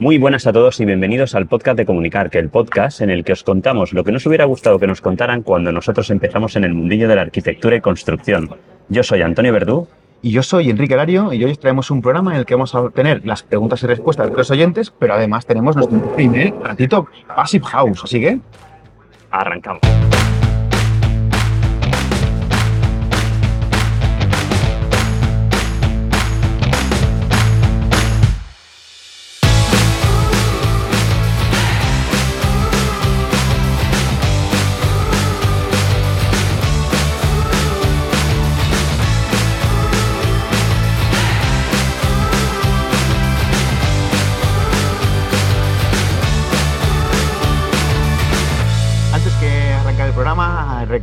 [0.00, 3.22] Muy buenas a todos y bienvenidos al podcast de Comunicar, que el podcast en el
[3.22, 6.64] que os contamos lo que nos hubiera gustado que nos contaran cuando nosotros empezamos en
[6.64, 8.48] el mundillo de la arquitectura y construcción.
[8.88, 9.88] Yo soy Antonio Verdú.
[10.22, 12.74] Y yo soy Enrique Lario y hoy os traemos un programa en el que vamos
[12.74, 17.06] a obtener las preguntas y respuestas de los oyentes, pero además tenemos nuestro primer ratito
[17.36, 18.40] Passive House, así que...
[19.30, 19.82] Arrancamos.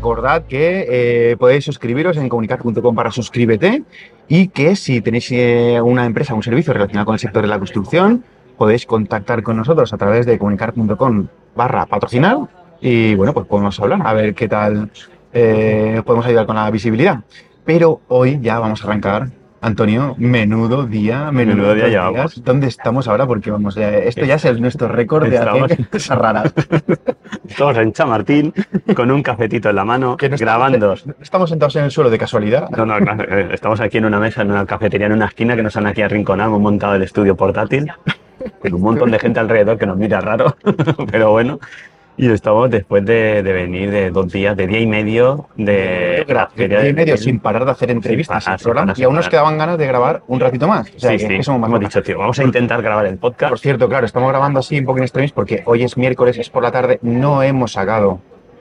[0.08, 3.84] Recordad que eh, podéis suscribiros en comunicar.com para suscríbete
[4.28, 7.48] y que si tenéis eh, una empresa o un servicio relacionado con el sector de
[7.48, 8.24] la construcción,
[8.58, 12.38] podéis contactar con nosotros a través de comunicar.com barra patrocinar
[12.80, 14.92] y bueno, pues podemos hablar, a ver qué tal
[15.34, 17.20] eh, podemos ayudar con la visibilidad.
[17.66, 19.28] Pero hoy ya vamos a arrancar.
[19.62, 22.44] Antonio, menudo día, menudo, Menudo día llevamos.
[22.44, 23.26] ¿Dónde estamos ahora?
[23.26, 26.54] Porque vamos, eh, esto ya es el, nuestro récord de hacer cosas raras.
[27.48, 28.54] Estamos en Chamartín
[28.96, 30.94] con un cafetito en la mano, Que no grabando.
[30.94, 32.70] Estamos, estamos sentados en el suelo de casualidad.
[32.70, 35.56] No, no, claro, eh, estamos aquí en una mesa, en una cafetería, en una esquina
[35.56, 37.92] que nos han aquí arrinconado, hemos montado el estudio portátil,
[38.62, 40.56] con un montón de gente alrededor que nos mira raro,
[41.12, 41.60] pero bueno.
[42.20, 46.48] Y estamos después de, de venir de dos días, de día y medio de Día
[46.56, 49.58] y de- medio sin parar de hacer entrevistas parar, programa, parar, y aún nos quedaban
[49.60, 50.88] ganas de grabar un ratito más.
[50.96, 53.06] O sea, Sí, que- sí, que somos más hemos dicho, tío, vamos a intentar grabar
[53.06, 53.50] el podcast.
[53.52, 56.50] Por cierto, claro, estamos grabando así un poco en extremis porque hoy es miércoles, es
[56.50, 58.20] por la tarde, no hemos sacado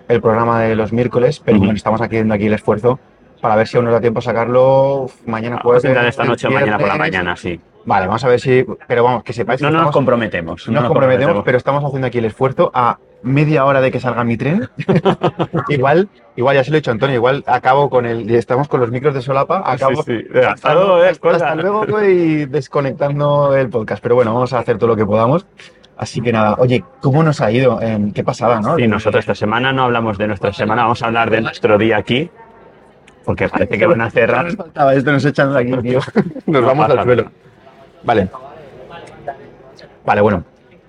[0.09, 1.65] el programa de los miércoles, pero Ujú.
[1.65, 2.99] bueno, estamos haciendo aquí el esfuerzo
[3.41, 6.09] para ver si aún nos da tiempo a sacarlo mañana Vamos a jueves.
[6.09, 7.59] esta noche o mañana por la mañana, sí.
[7.87, 10.69] Vale, vamos a ver si, pero vamos, que sepáis No que nos estamos- comprometemos.
[10.69, 14.25] No nos comprometemos, pero estamos haciendo aquí el esfuerzo a media hora de que salga
[14.25, 14.69] mi tren.
[15.69, 18.91] igual, igual ya se lo he dicho Antonio, igual acabo con el, estamos con los
[18.91, 20.03] micros de solapa, acabo.
[20.03, 20.39] Sí, sí.
[20.41, 21.55] Hasta luego, eh, hasta, cosa.
[21.55, 25.47] luego voy desconectando el podcast, pero bueno, vamos a hacer todo lo que podamos.
[25.97, 27.81] Así que nada, oye, ¿cómo nos ha ido?
[27.81, 28.79] Eh, qué pasada, ¿no?
[28.79, 31.97] Y nosotros esta semana no hablamos de nuestra semana, vamos a hablar de nuestro día
[31.97, 32.29] aquí,
[33.25, 34.45] porque parece que van a cerrar.
[34.45, 36.01] Nos faltaba esto, nos echan de aquí, tío.
[36.47, 37.31] Nos No vamos pasa al suelo.
[38.07, 38.29] Vale.
[40.05, 40.45] Vale, bueno.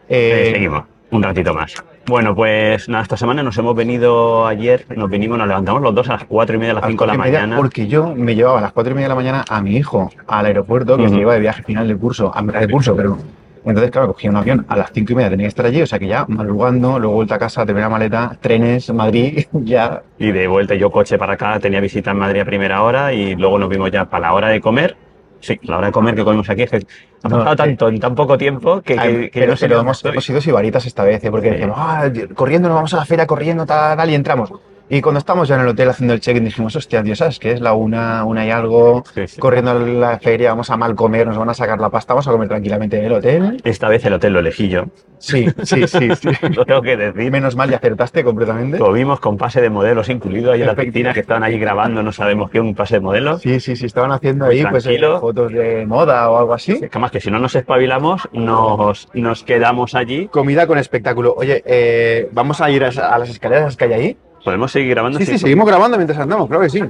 [0.07, 1.73] Eh, Eh, seguimos, un ratito más.
[2.05, 6.07] Bueno, pues nada, esta semana nos hemos venido ayer, nos venimos, nos levantamos los dos
[6.09, 7.57] a las cuatro y media, a las a las cinco de la mañana.
[7.57, 10.09] Porque yo me llevaba a las cuatro y media de la mañana a mi hijo
[10.27, 11.15] al aeropuerto, que Ujú.
[11.15, 13.17] se iba de viaje final del curso, a mitad del curso, pero
[13.65, 15.85] entonces, claro, cogía un avión a las cinco y media, tenía que estar allí, o
[15.87, 20.03] sea que ya madrugando, luego vuelta a casa, terminé la maleta, trenes, Madrid, ya.
[20.17, 23.35] Y de vuelta yo coche para acá, tenía visita en Madrid a primera hora y
[23.35, 24.95] luego nos vimos ya para la hora de comer.
[25.39, 26.77] Sí, la hora de comer que comimos aquí es que
[27.23, 29.77] ha pasado tanto en tan poco tiempo que, que, Ay, que pero, no sé pero
[29.77, 31.29] dónde hemos, hemos sido sibaritas esta vez, ¿eh?
[31.31, 31.53] porque Sí.
[31.53, 34.51] decíamos, "Ah, corriendo, nos vamos a la feria, corriendo, tal, tal, y entramos.
[34.89, 37.51] Y cuando estamos ya en el hotel haciendo el check-in, dijimos, hostia, Dios, ¿sabes qué?
[37.51, 39.39] Es la una, una y algo, Sí, sí.
[39.39, 42.27] corriendo a la feria, vamos a mal comer, nos van a sacar la pasta, vamos
[42.27, 43.61] a comer tranquilamente en el hotel.
[43.65, 44.85] Esta vez el hotel lo elegí yo,
[45.19, 46.29] Sí, sí, sí, sí.
[46.55, 47.31] lo tengo que decir.
[47.31, 48.77] Menos mal, ya acertaste completamente.
[48.77, 52.11] Comimos con pase de modelos incluido ahí en la piscina que estaban allí grabando, no
[52.13, 53.41] sabemos qué, un pase de modelos.
[53.41, 56.79] Sí, sí, sí, estaban haciendo ahí pues, eh, fotos de moda o algo así.
[56.79, 60.27] Que más que si no nos espabilamos, nos, nos quedamos allí.
[60.27, 61.33] Comida con espectáculo.
[61.35, 64.17] Oye, eh, vamos a ir a, a las escaleras que hay ahí.
[64.47, 65.19] ¿Podemos seguir grabando?
[65.19, 66.81] Sí, sí, seguimos grabando mientras andamos, claro que sí.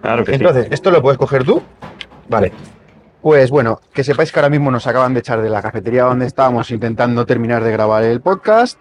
[0.00, 0.36] Claro que sí.
[0.36, 1.62] Entonces, ¿esto lo puedes coger tú?
[2.30, 2.50] Vale.
[3.20, 6.24] Pues bueno, que sepáis que ahora mismo nos acaban de echar de la cafetería donde
[6.24, 8.80] estábamos intentando terminar de grabar el podcast.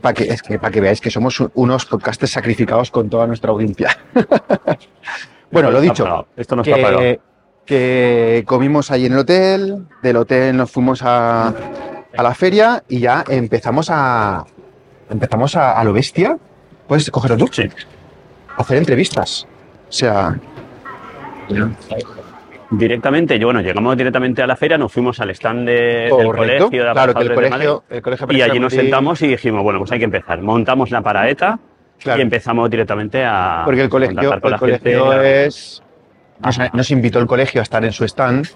[0.00, 3.98] para que, es que, que veáis que somos unos podcasters sacrificados con toda nuestra audiencia.
[5.50, 6.98] bueno, lo no dicho, Esto no está pagado.
[7.00, 7.20] que,
[7.64, 13.00] que comimos ahí en el hotel, del hotel nos fuimos a, a la feria y
[13.00, 14.44] ya empezamos a
[15.10, 16.36] empezamos a, a lo bestia.
[16.86, 17.68] Puedes cogerlo tú, Sí.
[18.56, 19.46] hacer entrevistas.
[19.88, 20.36] O sea,
[22.68, 26.84] Directamente, yo, bueno, llegamos directamente a la feria, nos fuimos al stand de- del colegio
[26.84, 29.62] de claro que el de colegio, el colegio Madrid, y allí nos sentamos y dijimos,
[29.62, 30.42] bueno, pues hay que empezar.
[30.42, 31.60] Montamos la paraeta
[32.00, 35.46] Claro, y empezamos directamente a porque el colegio, el colegio gente.
[35.46, 35.80] es
[36.40, 38.48] nos, nos invitó el colegio a estar en su stand,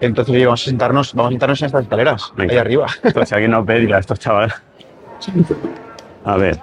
[0.00, 2.86] entonces oye, vamos a sentarnos, vamos a sentarnos en estas escaleras, ahí arriba.
[3.14, 4.52] Pues si alguien nos ve, dirá, estos chavales.
[6.24, 6.58] A ver.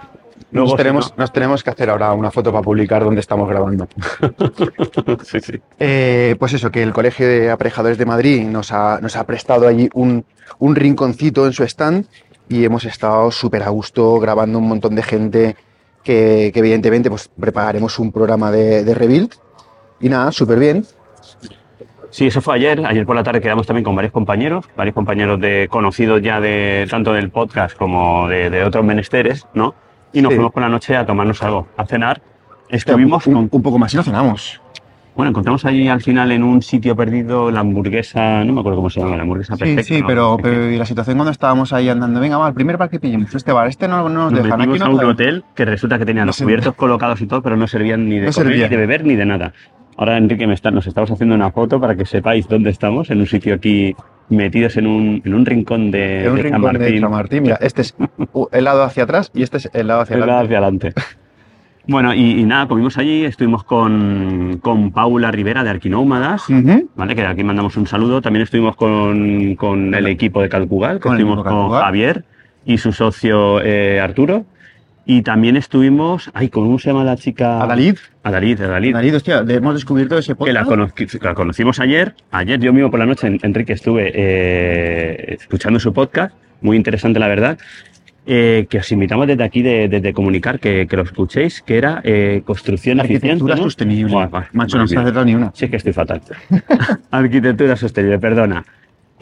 [0.52, 3.50] Luego, Nos si tenemos, nos tenemos que hacer ahora una foto para publicar donde estamos
[3.50, 3.88] grabando.
[4.22, 5.54] no- sí, sí.
[5.80, 9.68] Eh, pues eso, que el Colegio de Aparejadores de Madrid nos ha, nos ha prestado
[9.68, 10.24] allí un,
[10.60, 12.06] un rinconcito en su stand
[12.50, 15.56] y hemos estado súper a gusto grabando un montón de gente
[16.04, 19.32] que, que evidentemente pues prepararemos un programa de, de Rebuild
[20.02, 20.86] y nada, súper bien.
[22.14, 22.86] Sí, eso fue ayer.
[22.86, 26.86] Ayer por la tarde quedamos también con varios compañeros, varios compañeros de conocidos ya de
[26.90, 29.74] tanto del podcast como de, de otros menesteres, ¿no?
[30.14, 30.36] Y nos Sí.
[30.36, 32.22] fuimos por la noche a tomarnos algo, a cenar.
[32.70, 34.62] Estuvimos un, con, un poco más y lo cenamos.
[35.16, 38.90] bueno, encontramos allí al final en un sitio perdido la hamburguesa, no me acuerdo cómo
[38.92, 39.84] se llama, la hamburguesa Sí, perfecta.
[39.84, 40.08] sí, ¿no?
[40.08, 43.00] pero, pero y la situación cuando estábamos ahí andando, venga, va, el primer bar que
[43.00, 45.66] pillemos, este bar, este no, no nos Nos dejan, aquí no a un hotel que
[45.66, 48.32] resulta que tenía No los cubiertos colocados y todo, pero no servían ni de No
[48.34, 48.66] comer, servía.
[48.68, 49.54] ni de beber, ni de nada.
[49.98, 53.20] Ahora, Enrique, me está, nos estamos haciendo una foto para que sepáis dónde estamos, en
[53.20, 53.96] un sitio aquí
[54.30, 57.02] metidos en un, en un rincón de, En un de San rincón de Martín.
[57.02, 57.96] Chamartín, mira, este es
[58.52, 60.88] el lado hacia atrás y este es el lado hacia El lado adelante.
[60.88, 61.24] hacia adelante.
[61.86, 66.46] Bueno, y, y nada, comimos allí, estuvimos con, con Paula Rivera de Arquinómadas.
[66.96, 67.14] ¿vale?
[67.16, 68.22] Que aquí mandamos un saludo.
[68.22, 71.72] También estuvimos con, con el equipo de Calcugal, que estuvimos con.
[71.72, 72.24] Javier
[72.66, 74.46] y su socio eh, Arturo.
[75.06, 77.62] Y también estuvimos, ay, ¿cómo se llama la chica?
[77.62, 78.94] Adalid, Adalid, Adalid.
[78.96, 80.96] Adalid, hostia, le hemos descubierto ese Que la, podcast.
[80.98, 82.16] conocí- la conocimos ayer.
[82.32, 86.34] Ayer yo mismo por la noche, en- Enrique, estuve eh, escuchando su podcast.
[86.62, 87.58] Muy interesante, la verdad.
[88.26, 92.00] eh, que os invitamos desde aquí, de, desde Comunicar, que, que lo escuchéis, que era
[92.06, 93.02] eh, construcción.
[93.02, 93.64] Arquitectura ¿no?
[93.64, 94.14] sostenible.
[94.14, 95.52] Buah, Macho, no se ha ni una.
[95.54, 96.22] Sí, es que estoy fatal.
[97.12, 98.64] Arquitectura sostenible, perdona.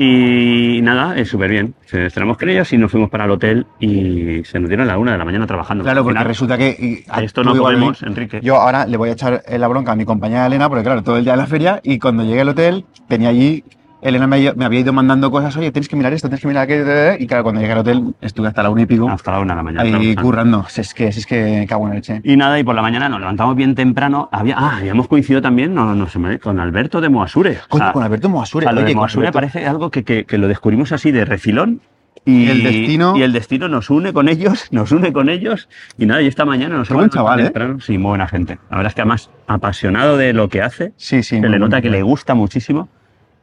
[0.04, 1.76] Y nada, es súper bien.
[1.86, 4.94] Se estrenamos con ellos y nos fuimos para el hotel y se nos dieron a
[4.94, 5.84] la una de la mañana trabajando.
[5.84, 6.70] Claro, porque resulta que.
[6.70, 8.40] y- a esto no podemos, Enrique.
[8.42, 11.18] Yo ahora le voy a echar la bronca a mi compañera Elena, porque claro, todo
[11.18, 13.64] el día en la feria y cuando llegué al hotel tenía allí.
[14.02, 16.48] Elena me, había- me había ido mandando cosas, oye, tienes que mirar esto, tienes que
[16.48, 17.16] mirar aquello.
[17.20, 19.54] Y claro, cuando llegué al hotel estuve hasta la una y pico Hasta la una
[19.54, 19.84] de la mañana.
[19.84, 20.22] ahí trabajando.
[20.22, 20.66] currando.
[20.70, 22.22] Si es que, si es que cago en la leche.
[22.24, 24.28] Y nada, y por la mañana nos levantamos bien temprano.
[24.32, 27.58] Había, ah, habíamos coincidido también no, no me- con Alberto de Moasure.
[27.70, 28.66] O sea, con Alberto Moasure.
[28.66, 31.12] o sea, lo oye, de Moasure Alberto- parece algo que, que- que lo descubrimos así
[31.12, 31.82] de refilón.
[32.26, 35.70] Y El destino- Y el destino nos une con ellos, nos une con ellos.
[35.98, 37.44] Y nada, y esta mañana nos levantado chaval, ¿eh?
[37.46, 37.80] temprano.
[37.80, 38.60] Sí, muy buena gente.
[38.70, 40.94] La verdad es que además apasionado de lo que hace.
[40.98, 41.40] Sí, sí.
[41.40, 41.82] se le nota bueno.
[41.82, 42.90] que le gusta muchísimo.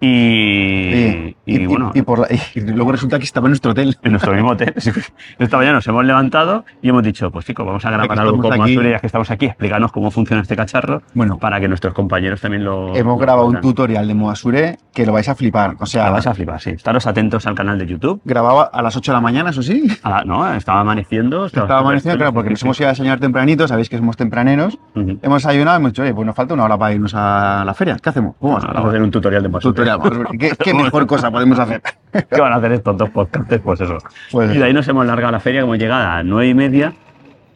[0.01, 3.97] Y, Sí, y, bueno, y por la- y luego resulta que estaba en nuestro hotel.
[4.03, 4.75] en nuestro mismo hotel.
[5.39, 8.67] Esta mañana nos hemos levantado y hemos dicho, pues chicos, vamos a grabar algo con
[8.69, 12.65] ya que estamos aquí, explicarnos cómo funciona este cacharro Bueno, para que nuestros compañeros también
[12.65, 12.95] lo...
[12.95, 15.75] hemos lo grabado un tutorial de Moasure que lo vais a flipar.
[15.81, 16.71] O sea, La vais a flipar, sí.
[16.71, 18.21] Estaros atentos al canal de YouTube.
[18.25, 19.89] grababa a las 8 de la mañana, eso sí.
[20.27, 21.47] No, estaba amaneciendo.
[21.47, 24.79] Estaba amaneciendo, claro, porque nos hemos ido a desayunar tempranito, sabéis que somos tempraneros.
[24.95, 25.19] Ujú.
[25.23, 27.75] Hemos desayunado y hemos dicho, oye, pues nos falta una hora para irnos a la
[27.75, 27.97] feria.
[28.03, 28.37] ¿Qué hacemos?
[28.41, 29.88] Vamos a hacer un tutorial de Masure.
[29.97, 30.29] Moasure.
[30.39, 31.81] ¿Qué, qué mejor cosa podemos hacer?
[32.13, 33.61] ¿Qué van a hacer estos dos podcasts?
[33.65, 33.99] Pues eso.
[34.31, 36.55] Pues Y de ahí nos hemos largado a la feria, como llegada a nueve y
[36.55, 36.93] media.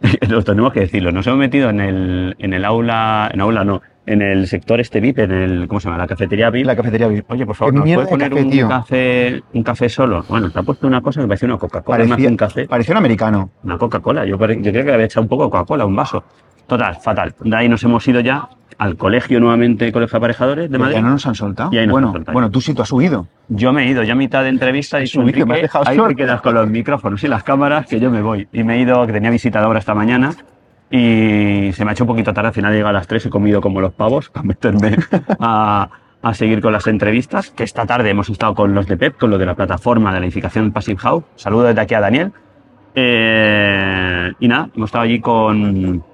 [0.29, 1.13] Lo tenemos que decirlo.
[1.13, 5.01] Nos hemos metido en el, en el aula, en aula no, en el sector este
[5.01, 5.99] VIP, en el, ¿cómo se llama?
[5.99, 6.67] La cafetería VIP.
[6.67, 7.31] la cafetería VIP.
[7.31, 8.69] Oye, por favor, ¿nos mierda puede de poner café, un tío.
[8.69, 10.25] café, un café solo?
[10.29, 12.67] Bueno, te ha puesto una cosa que parecía una Coca-Cola, más un café.
[12.67, 13.51] parecía un americano.
[13.63, 14.25] Una Coca-Cola.
[14.25, 16.25] Yo, yo creo que le había echado un poco de Coca-Cola, un vaso.
[16.67, 17.35] Total, fatal.
[17.41, 18.49] De ahí nos hemos ido ya
[18.79, 20.95] al colegio nuevamente, Colegio de Aparejadores de Madrid.
[20.97, 21.71] ya no nos han soltado.
[21.73, 22.33] Y ahí nos bueno, han soltado.
[22.33, 23.27] bueno, tú sí tú has subido.
[23.49, 25.63] Yo me he ido ya a mitad de entrevista y Subí, que me has Enrique,
[25.63, 26.09] dejado ahí solo".
[26.09, 28.49] te quedas con los micrófonos y las cámaras, que yo me voy.
[28.53, 30.31] Y me he ido, que tenía visita de obra esta mañana,
[30.91, 33.27] y se me ha hecho un poquito tarde, al final he llegado a las 3,
[33.27, 34.97] he comido como los pavos para meterme
[35.39, 35.89] a,
[36.23, 39.31] a seguir con las entrevistas, que esta tarde hemos estado con los de PEP, con
[39.31, 41.25] los de la plataforma de la edificación Passive House.
[41.37, 42.33] Saludo desde aquí a Daniel.
[42.95, 46.05] Eh, y nada, hemos estado allí con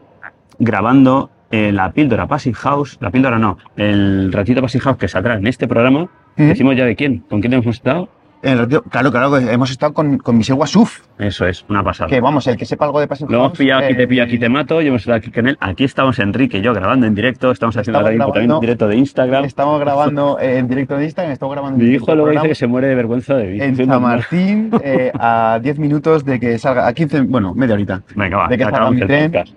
[0.59, 5.35] grabando eh, la píldora Passive House, la píldora no, el ratito Passive House que saldrá
[5.37, 6.09] en este programa.
[6.37, 6.49] ¿Mm?
[6.49, 8.09] Decimos ya de quién, con quién hemos estado.
[8.41, 12.09] El ratio- claro, claro, que hemos estado con, con Michel Wasuf, Eso es, una pasada.
[12.09, 14.07] que vamos, el que sepa algo de Passive Lo hemos House, pillado, aquí te eh,
[14.07, 15.57] pillo, aquí te mato, y hemos estado aquí con él.
[15.59, 18.87] Aquí estamos Enrique y yo grabando en directo, estamos haciendo ahora mismo también en directo
[18.87, 19.45] de Instagram.
[19.45, 22.55] Estamos grabando eh, en directo de Instagram, estamos grabando en Mi hijo luego dice que
[22.55, 23.61] se muere de vergüenza de mí.
[23.61, 24.03] en San.
[24.03, 28.03] Martín eh, a 10 minutos de que salga, a 15, bueno, media horita.
[28.15, 29.33] Venga, va, de que salga mi tren.
[29.33, 29.53] podcast.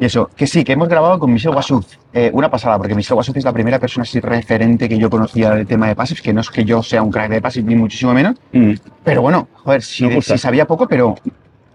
[0.00, 1.86] Y eso, que sí, que hemos grabado con Michel Wasuf.
[2.12, 5.50] Eh, una pasada, porque Michel Wasuf es la primera persona así referente que yo conocía
[5.50, 7.76] del tema de Passive, que no es que yo sea un crack de Passive, ni
[7.76, 8.34] muchísimo menos.
[8.52, 8.72] Mm.
[9.04, 10.34] Pero bueno, joder, si, gusta.
[10.36, 11.14] si sabía poco, pero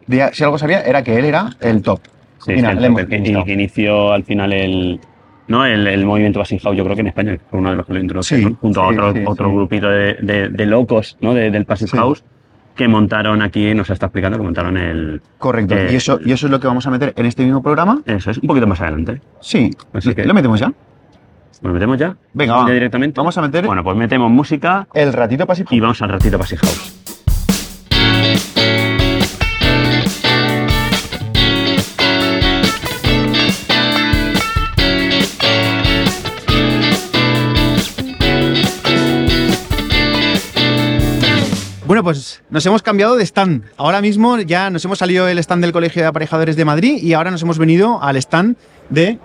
[0.07, 2.01] de- si algo sabía era que él era el top.
[2.45, 4.99] Sí, Mira, el le hemos que, inició al final el,
[5.47, 5.65] ¿no?
[5.65, 7.93] el, el movimiento Passing House, yo creo que en España fue uno de los que
[7.93, 8.55] lo introdujo, Sí, ¿no?
[8.59, 9.55] junto a sí, otro, sí, otro sí.
[9.55, 11.33] grupito de, de- de locos ¿no?
[11.33, 11.97] de- del Passing Sí.
[11.97, 12.23] House
[12.79, 15.21] que montaron aquí, nos está explicando que montaron el...
[15.37, 15.75] Correcto.
[15.75, 18.01] Eh, y, eso, y eso es lo que vamos a meter en este mismo programa.
[18.05, 19.21] Eso es, un poquito más adelante.
[19.41, 19.69] Sí.
[19.91, 20.71] Así que- ¿Lo metemos ya?
[21.61, 22.15] ¿Nos metemos ya?
[22.33, 22.71] Venga, ¿Ya va.
[22.71, 23.19] directamente?
[23.19, 26.57] Vamos a meter Bueno, pues metemos música el ratito Passive y vamos al ratito Passing
[26.59, 26.98] House.
[42.09, 43.65] Pues nos hemos cambiado de stand.
[43.77, 47.13] Ahora mismo ya nos hemos salido del stand del Colegio de Aparejadores de Madrid y
[47.13, 48.57] ahora nos hemos venido al stand
[48.89, 49.19] de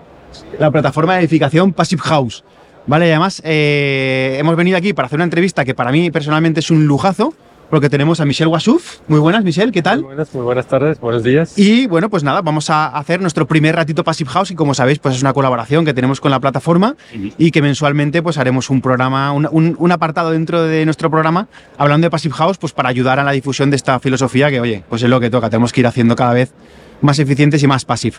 [0.59, 2.43] la plataforma de edificación Passive House.
[2.85, 6.59] Vale, y además eh, hemos venido aquí para hacer una entrevista que para mí personalmente
[6.59, 7.33] es un lujazo,
[7.69, 8.97] porque tenemos a Michelle Wasuf.
[9.07, 9.99] Muy buenas, Michelle, ¿qué tal?
[9.99, 11.57] Muy buenas, muy buenas tardes, buenos días.
[11.57, 14.99] Y bueno, pues nada, vamos a hacer nuestro primer ratito Passive House y como sabéis,
[14.99, 16.95] pues es una colaboración que tenemos con la plataforma
[17.37, 21.47] y que mensualmente pues haremos un programa, un, un- un apartado dentro de nuestro programa
[21.77, 24.83] hablando de Passive House, pues para ayudar a la difusión de esta filosofía que, oye,
[24.89, 26.53] pues es lo que toca, tenemos que ir haciendo cada vez
[27.01, 28.15] más eficientes y más passive.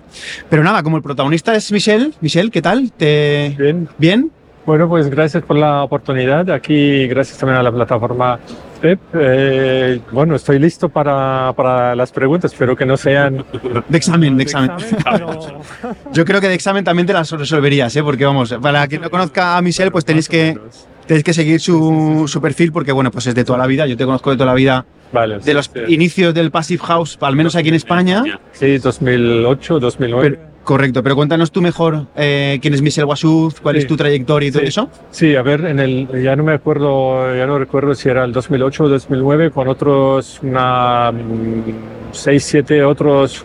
[0.50, 2.92] Pero nada, como el protagonista es Michelle, Michelle, ¿qué tal?
[2.92, 3.54] ¿Te...
[3.58, 4.30] Bien, ¿Bien?
[4.66, 6.50] bueno, pues gracias por la oportunidad.
[6.50, 8.38] Aquí, gracias también a la plataforma
[8.76, 8.98] PEP.
[9.14, 13.44] Eh, bueno, estoy listo para, para las preguntas, espero que no sean
[13.88, 14.70] De examen, de examen.
[15.04, 15.38] pero-
[16.12, 18.02] Yo creo que de examen también te las resolverías, ¿eh?
[18.02, 20.58] porque vamos, para quien no conozca a Michelle, pues tenéis que,
[21.06, 23.96] tenéis que seguir su, su perfil, porque bueno, pues es de toda la vida, yo
[23.96, 27.36] te conozco de toda la vida, Vale, de los sí, inicios del Passive House, al
[27.36, 28.22] menos aquí en España.
[28.52, 30.30] Sí, 2008, 2009.
[30.30, 33.82] Pero- correcto, pero cuéntanos tú mejor eh, quién es Michelle Wasuf, cuál Sí.
[33.82, 34.68] es tu trayectoria y todo Sí.
[34.68, 34.90] eso.
[35.10, 38.32] Sí, a ver, en el, ya no me acuerdo, ya no recuerdo si era el
[38.32, 43.44] 2008 o 2009, con otros, una, mm, seis, siete otros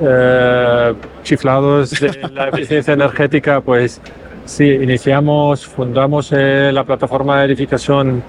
[0.00, 4.00] eh, chiflados de la eficiencia energética, pues
[4.44, 8.22] sí, iniciamos, fundamos eh, la plataforma de edificación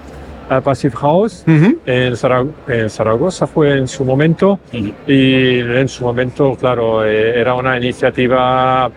[0.50, 1.78] eh, Passive House Ujú.
[1.86, 4.58] en, Zara- en Zaragoza fue en su momento
[5.06, 8.90] y en su momento, claro, eh, era una iniciativa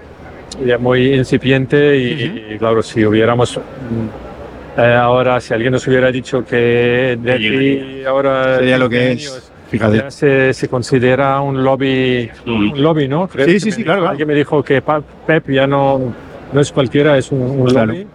[0.66, 6.12] ya muy incipiente y, y, claro, si hubiéramos mm, eh, ahora, si alguien nos hubiera
[6.12, 9.50] dicho que de aquí ahora Sería lo que 10 es.
[9.70, 9.98] Fíjate.
[9.98, 13.28] ya se, se considera un lobby, un lobby, ¿no?
[13.28, 14.08] Creo Sí, sí, me sí, dijo- claro.
[14.08, 16.14] Alguien me dijo que Pep ya no,
[16.52, 17.88] no es cualquiera, es un, un Claro.
[17.94, 18.06] lobby.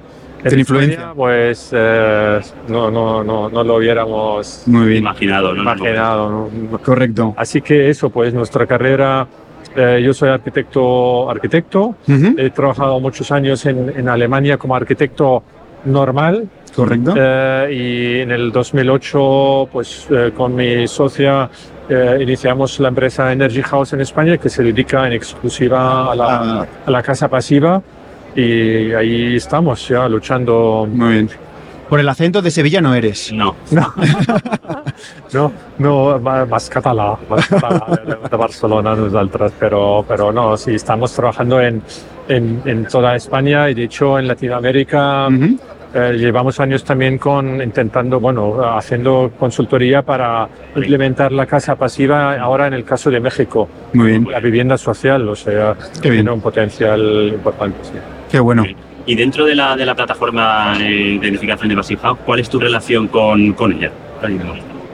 [0.45, 1.13] En influencia.
[1.15, 5.63] Pues eh, no, no, no, no lo hubiéramos Muy bien, Imaginado, ¿no?
[5.63, 6.31] imaginado.
[6.51, 6.79] ¿no?
[6.79, 7.35] correcto.
[7.37, 9.27] Así que eso, pues nuestra carrera,
[9.75, 12.35] eh, yo soy arquitecto, arquitecto, Ujú.
[12.37, 15.43] he trabajado muchos años en, en Alemania como arquitecto
[15.85, 17.15] normal Correcto.
[17.17, 21.49] eh, y en el 2008, pues eh, con mi socia
[21.89, 26.27] eh, iniciamos la empresa Energy House en España que se dedica en exclusiva a la,
[26.61, 27.81] Ah, a la casa pasiva
[28.41, 30.87] y ahí estamos ya luchando.
[30.91, 31.31] muy bien.
[31.89, 33.33] Por el acento de Sevilla no eres.
[33.33, 33.55] No.
[33.71, 33.95] No,
[35.33, 41.13] no, no más català, más català de, de Barcelona nosaltres, pero, pero no, sí, estamos
[41.15, 41.83] trabajando en,
[42.29, 45.59] en, en toda España y de hecho en Latinoamérica Ujú.
[45.95, 52.67] eh, llevamos años también con intentando, bueno, haciendo consultoría para implementar la casa pasiva ahora
[52.67, 56.25] en el caso de México, Muy bien, la vivienda social, o sea, Qué bien.
[56.25, 57.79] tiene un potencial importante.
[57.83, 57.93] sí.
[58.31, 58.65] Qué bueno.
[59.07, 62.49] Y dentro de la, de la plataforma eh, de edificación de Passive House, ¿cuál es
[62.51, 63.91] tu relación con, con ella?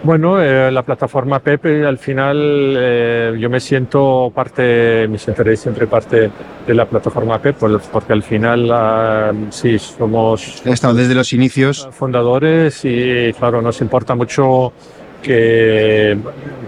[0.05, 2.37] Bueno, eh, la plataforma Pepe, al final
[2.76, 6.31] eh, yo me siento parte, me sentiré siempre parte
[6.67, 11.33] de la plataforma Pepe, por- porque al final ah, sí, somos He estado desde los
[11.33, 11.88] inicios.
[11.91, 14.75] fundadores y claro, nos importa mucho
[15.23, 16.19] que,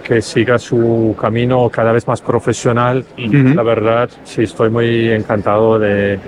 [0.02, 3.04] que siga su camino cada vez más profesional.
[3.18, 3.54] Ujú.
[3.54, 6.18] La verdad, sí, estoy muy encantado de,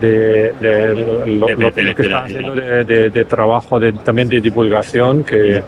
[0.00, 5.62] de, de lo, lo que de- está haciendo de, de- trabajo, también de divulgación, que,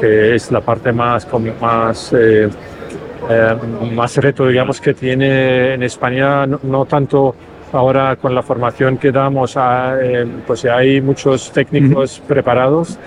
[0.00, 1.26] que es la parte más,
[1.60, 2.48] más, eh,
[3.30, 3.54] eh,
[3.94, 7.34] más reto, digamos, que tiene en España, no, no tanto
[7.72, 12.98] ahora con la formación que damos, a, eh, pues hay muchos técnicos preparados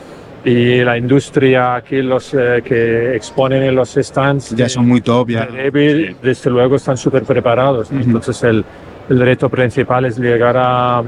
[0.44, 5.30] y la industria aquí, los eh, que exponen en los stands, Ya son muy top,
[5.30, 5.46] ya.
[5.46, 7.92] de desde luego están súper preparados.
[7.92, 8.00] ¿no?
[8.00, 8.08] Ujú.
[8.08, 8.64] Entonces el,
[9.10, 11.04] el reto principal es llegar a,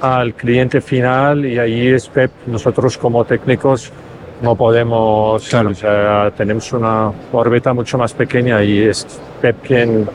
[0.00, 2.30] al cliente final y ahí es PEP.
[2.46, 3.90] Nosotros como técnicos
[4.42, 5.70] no podemos, Claro.
[5.70, 9.06] o sea, tenemos una órbita mucho más pequeña y es
[9.40, 10.06] PEP quien,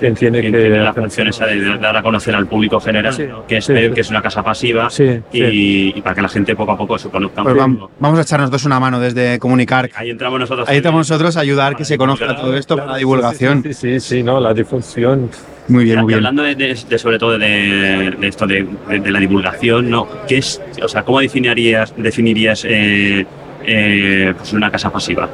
[0.00, 0.58] quien tiene Que que...
[0.58, 3.46] tiene la función esa de dar a conocer al público general, Sí, ¿no?
[3.46, 3.90] que, es, sí, sí.
[3.94, 5.92] que es una casa pasiva Sí, y, sí.
[5.96, 7.42] y para que la gente poco a poco se conozca.
[7.42, 7.90] Pues un vam- poco.
[8.00, 9.90] vamos a echarnos dos una mano desde comunicar.
[9.94, 10.68] Ahí entramos nosotros.
[10.68, 13.62] Ahí estamos nosotros a ayudar que Para se conozca todo esto para la Sí, divulgación.
[13.62, 15.30] Sí, sí, sí, sí, no, la difusión.
[15.68, 16.18] Muy bien, Y muy bien.
[16.18, 20.08] hablando de, de- de sobre todo de, de esto de, de- de la divulgación, ¿no?
[20.26, 23.26] ¿Qué es, o sea, cómo definirías, definirías eh,
[23.66, 25.28] eh, pues una casa pasiva?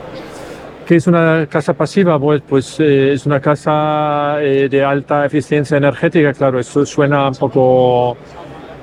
[0.86, 2.18] ¿Qué es una casa pasiva?
[2.18, 6.32] Pues, pues eh, es una casa eh, de alta eficiencia energética.
[6.34, 8.16] Claro, eso suena un poco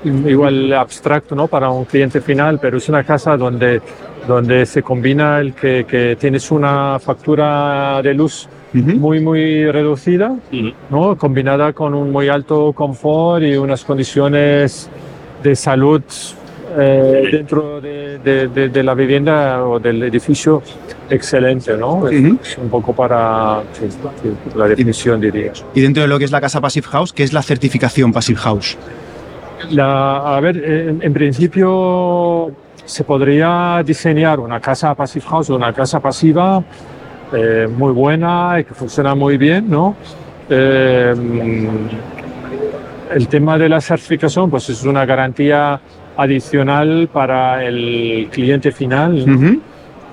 [0.04, 1.48] mm, igual abstracto ¿no?
[1.48, 3.82] para un cliente final, pero es una casa donde,
[4.28, 10.72] donde se combina el que, que tienes una factura de luz Muy, muy reducida, Ujú.
[10.90, 11.18] ¿no?
[11.18, 14.90] combinada con un muy alto confort y unas condiciones
[15.44, 16.02] de salud
[16.80, 20.62] eh, dentro de, de- de- de la vivienda o del edificio
[21.10, 22.08] excelente, ¿no?
[22.08, 22.40] Es- Ujú.
[22.42, 25.52] Es un poco para sí, sí, la definición, diría.
[25.76, 28.40] Y dentro de lo que es la casa Passive House, ¿qué es la certificación Passive
[28.40, 28.78] House?
[29.70, 32.52] La, a ver, en, en principio
[32.86, 36.64] se podría diseñar una casa passive house o una casa pasiva
[37.34, 39.96] eh, muy buena y que funciona muy bien, ¿no?
[40.50, 41.14] Eh,
[43.14, 45.80] el tema de la certificación, pues es una garantía
[46.18, 49.36] adicional para el cliente final, ¿no?
[49.36, 49.62] Ujú.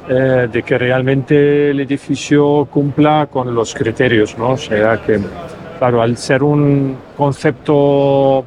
[0.09, 4.51] eh, de que realmente el edificio cumpla con los criterios, ¿no?
[4.51, 5.19] O sea que,
[5.79, 8.45] claro, al ser un concepto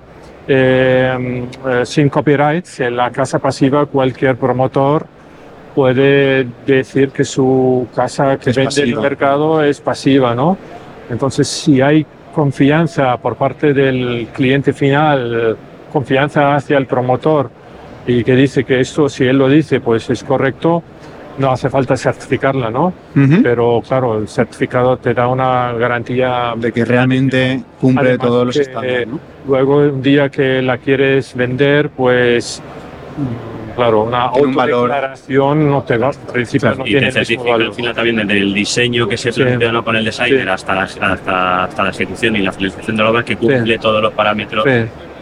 [0.47, 5.05] eh, eh, sin copyright, en la casa pasiva cualquier promotor
[5.75, 9.01] puede decir que su casa que Es vende en el pasiva.
[9.01, 10.57] mercado es pasiva, ¿no?
[11.09, 15.55] Entonces, si hay confianza por parte del cliente final, eh,
[15.91, 17.49] confianza hacia el promotor
[18.07, 20.81] y que dice que esto, si él lo dice, pues es correcto,
[21.37, 22.93] no hace falta certificarla, ¿no?
[23.15, 23.41] Ujú.
[23.43, 28.57] Pero claro, el certificado te da una garantía De que realmente cumple Además todos los
[28.57, 29.19] estándares, ¿no?
[29.47, 32.61] Luego, un día que la quieres vender, pues,
[33.75, 34.73] claro, una Tiene un valor.
[34.91, 38.37] autodeclaración no te va, en principio no Y tiene te certifica al final también desde
[38.39, 39.41] el diseño que se Sí.
[39.43, 39.83] plantea ¿no?
[39.83, 40.49] con el designer Sí.
[40.49, 44.01] hasta, la, hasta, hasta la ejecución y la finalización de la obra que cumple todos
[44.01, 44.69] los parámetros Sí,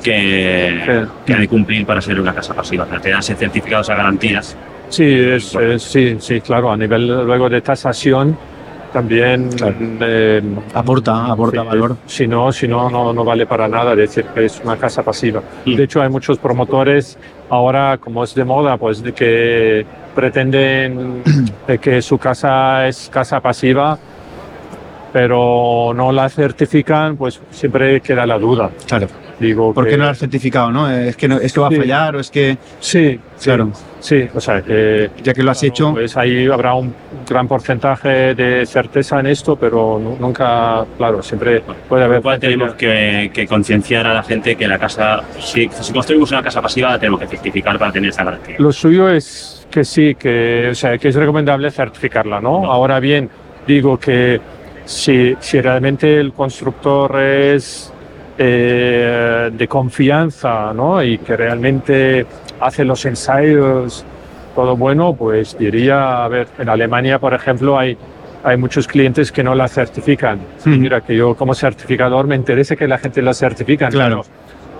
[0.03, 1.09] que, Sí.
[1.25, 2.85] que ha de cumplir para ser una casa pasiva.
[2.85, 4.57] O sea, te dan ese certificado, esas garantías.
[4.89, 8.35] sí, es- es- sí, sí, claro, a nivel luego de tasación
[8.91, 9.75] también Claro.
[10.01, 10.41] eh,
[10.73, 11.95] Aporta, aporta Sí, valor.
[12.07, 15.43] Si no, si no, no, no vale para nada decir que es una casa pasiva.
[15.65, 15.75] Mm.
[15.75, 17.15] De hecho, hay muchos promotores
[17.49, 21.23] ahora, como es de moda, pues de que pretenden
[21.67, 23.97] de que su casa es casa pasiva,
[25.11, 28.69] pero no la certifican, pues siempre queda la duda.
[28.87, 29.07] Claro.
[29.39, 30.89] Digo, ¿Por que- qué no lo has certificado, no?
[30.89, 31.75] Es que, no, es que va a Sí.
[31.77, 33.71] fallar o es que, Sí, sí, Claro.
[34.01, 36.93] Sí, o sea, que ya que lo has Claro, hecho, Pues ahí habrá un
[37.27, 42.17] gran porcentaje de certeza en esto, pero nu- nunca, claro, siempre puede haber.
[42.17, 46.31] lo cual tenemos que, que concienciar a la gente que la casa, si, si construimos
[46.31, 48.55] una casa pasiva, la tenemos que certificar para tener esa garantía.
[48.59, 52.61] Lo suyo es que sí, que, o sea, que es recomendable certificarla, ¿no?
[52.63, 52.71] No.
[52.71, 53.29] Ahora bien,
[53.67, 54.39] digo que
[54.85, 57.93] si, si realmente el constructor es
[58.41, 61.03] eh, de confianza, ¿no?
[61.03, 62.25] Y que realmente
[62.61, 64.05] hace los ensayos,
[64.55, 67.97] todo bueno, pues diría, a ver, en Alemania, por ejemplo, hay,
[68.43, 70.39] hay muchos clientes que no la certifican.
[70.61, 70.69] Ujú.
[70.69, 73.89] Mira, que yo como certificador me interesa que la gente la certifica.
[73.89, 74.23] Claro.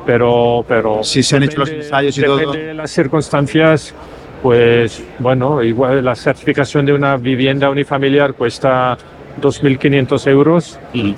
[0.06, 2.38] Pero, pero Si se han hecho los ensayos y todo.
[2.38, 3.94] depende de las circunstancias,
[4.42, 8.98] pues bueno, igual la certificación de una vivienda unifamiliar cuesta
[9.42, 11.12] 2.500 euros, Mm.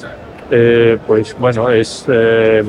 [0.52, 2.64] Eh, pues bueno, es eh,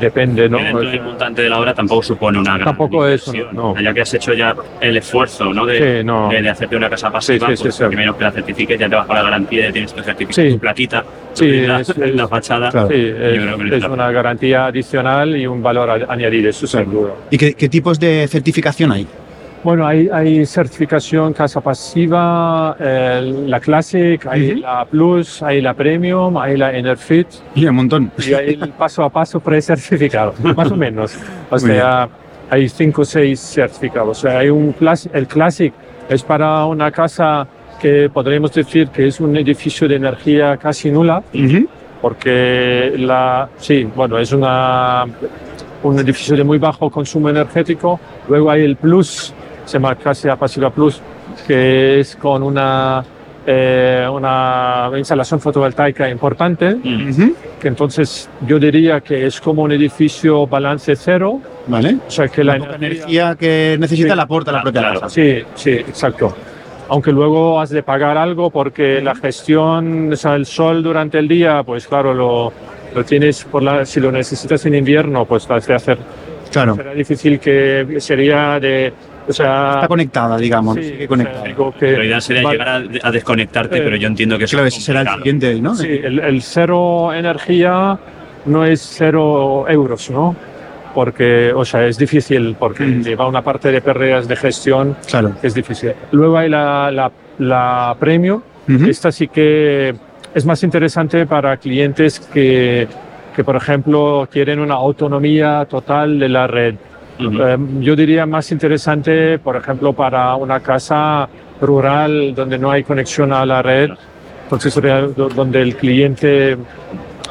[0.00, 0.58] depende, ¿no?
[0.58, 3.78] Que dentro del montante de la obra tampoco supone una gran Tampoco es, no.
[3.80, 5.64] Ya que has hecho ya el esfuerzo ¿no?
[5.64, 6.28] de, Sí, no.
[6.28, 7.88] de, de hacerte una casa pasiva, Sí, sí, pues sí, sí.
[7.88, 10.58] primero que la certifiques, ya te vas con la garantía, ya tienes tu certificado, Sí.
[10.58, 12.70] tu en la, es- en la fachada.
[12.70, 12.88] Claro.
[12.88, 17.16] Sí, es, es una garantía adicional y un valor añadido, eso seguro.
[17.30, 19.06] ¿Y qué, qué tipos de certificación hay?
[19.64, 24.60] Bueno, hay, hay certificación casa pasiva, eh, la Classic, hay Ujú.
[24.60, 27.26] la Plus, hay la Premium, hay la Enerfit.
[27.54, 28.12] Y un montón.
[28.18, 31.16] y hay el paso a paso precertificado, más o menos.
[31.48, 32.08] O Muy sea,
[32.50, 34.18] hay cinco o seis certificados.
[34.18, 34.74] O sea, hay un
[35.14, 35.72] el Classic
[36.10, 37.46] es para una casa
[37.80, 41.66] que podríamos decir que es un edificio de energía casi nula, Ujú.
[42.02, 45.06] porque la, sí, bueno, es una,
[45.82, 47.98] un edificio de muy bajo consumo energético.
[48.28, 49.32] Luego hay el Plus,
[49.64, 51.00] se llama Casa Pasiva Plus,
[51.46, 53.02] que es con una,
[53.46, 56.74] eh, una instalación fotovoltaica importante.
[56.74, 57.34] Ujú.
[57.60, 61.96] que entonces yo diría que es como un edificio balance cero, Vale.
[62.06, 64.16] o sea que la, La poca energía que necesita Sí.
[64.16, 65.00] la aporta la propia Claro.
[65.00, 65.14] casa.
[65.14, 66.34] Sí, sí, exacto.
[66.90, 71.26] Aunque luego has de pagar algo porque la gestión, o sea, el sol durante el
[71.26, 72.52] día, pues claro, lo,
[72.94, 75.96] lo tienes por la, si lo necesitas en invierno, pues lo has de hacer.
[76.52, 76.74] Claro.
[76.74, 78.92] Será difícil que sería de,
[79.28, 80.76] o sea, Está conectada, digamos.
[80.76, 81.44] sí, sigue o sea, conectada.
[81.44, 82.58] digo que Lo ideal sería vale.
[82.58, 82.68] llegar
[83.02, 85.60] a, a desconectarte, Eh, pero yo entiendo que eso Claro, es ese será el siguiente,
[85.60, 85.74] ¿no?
[85.74, 87.98] Sí, el, el cero energía
[88.46, 90.34] no es cero euros, ¿no?
[90.94, 93.02] Porque, o sea, es difícil, porque Mm.
[93.02, 95.32] lleva una parte de pérdidas de gestión Claro.
[95.40, 95.92] que es difícil.
[96.12, 98.84] Luego hay la, la, la premium, Ujú.
[98.86, 99.94] esta sí que
[100.34, 102.86] es más interesante para clientes que,
[103.34, 106.74] que, por ejemplo, quieren una autonomía total de la red.
[107.18, 107.42] Ujú.
[107.42, 111.28] Eh, yo diría más interesante, por ejemplo, para una casa
[111.60, 113.90] rural donde no hay conexión a la red,
[114.44, 114.74] entonces
[115.16, 116.56] donde el cliente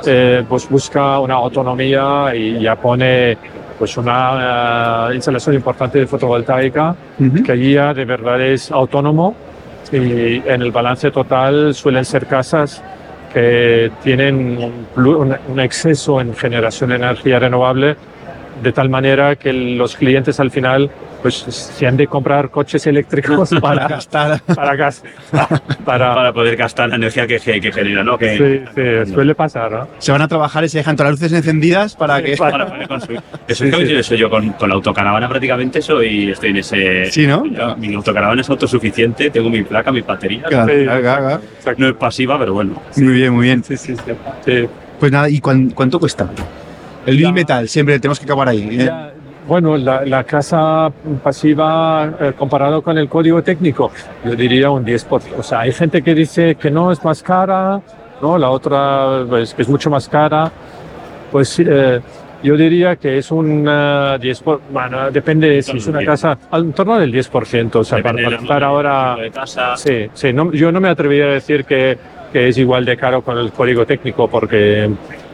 [0.06, 3.38] eh, pues busca una autonomía y ya pone
[3.78, 7.44] pues una eh, instalación importante de fotovoltaica Ujú.
[7.44, 9.36] que allí ya de verdad es autónomo
[9.92, 12.82] y en el balance total suelen ser casas
[13.34, 14.58] que tienen
[14.96, 17.96] un, un- un exceso en generación de energía renovable
[18.62, 20.90] de tal manera que los clientes al final
[21.22, 24.42] pues se han de comprar coches eléctricos para gastar.
[24.42, 25.02] para gas
[25.86, 28.18] para, Para poder gastar la energía que, que genera, ¿no?
[28.18, 29.88] Que, sí, sí, suele pasar, ¿no?
[30.00, 32.36] Se van a trabajar y se dejan todas las luces encendidas para que.
[32.38, 33.22] para poder consumir.
[33.48, 33.96] Eso Sí, es que sí.
[33.96, 37.06] eso yo con, con la autocaravana prácticamente soy, estoy en ese...
[37.12, 37.46] Sí, ¿no?
[37.46, 40.44] Yo- mi autocaravana es autosuficiente, tengo mi placa, mi batería.
[40.44, 41.42] Claro, Sí, claro, claro.
[41.78, 42.82] No es pasiva, pero bueno.
[42.98, 43.64] Muy bien, muy bien.
[43.64, 44.12] Sí, sí, sí.
[44.46, 44.68] Sí.
[45.00, 46.30] Pues nada, ¿y cuán- cuánto cuesta?
[47.06, 47.18] El.
[47.18, 48.68] Bill Metal, siempre tenemos que acabar ahí.
[48.80, 48.86] ¿eh?
[48.86, 49.12] Ya,
[49.48, 50.92] Bueno, la, la casa
[51.24, 53.92] pasiva eh, comparado con el código técnico,
[54.24, 55.22] yo diría un 10%.
[55.38, 57.82] O sea, hay gente que dice que no es más cara,
[58.22, 58.38] ¿no?
[58.38, 60.52] La otra pues, que es mucho más cara.
[61.32, 62.00] Pues eh,
[62.44, 64.42] yo diría que es un eh, 10%.
[64.44, 67.76] por- bueno, depende si es una casa, al- en torno del 10%.
[67.80, 69.12] O sea, para, Depende para estar ahora.
[69.16, 69.76] tipo de casa.
[69.76, 71.98] Sí, sí, no- yo no me atrevería a decir que,
[72.32, 74.90] que es igual de caro con el código técnico porque,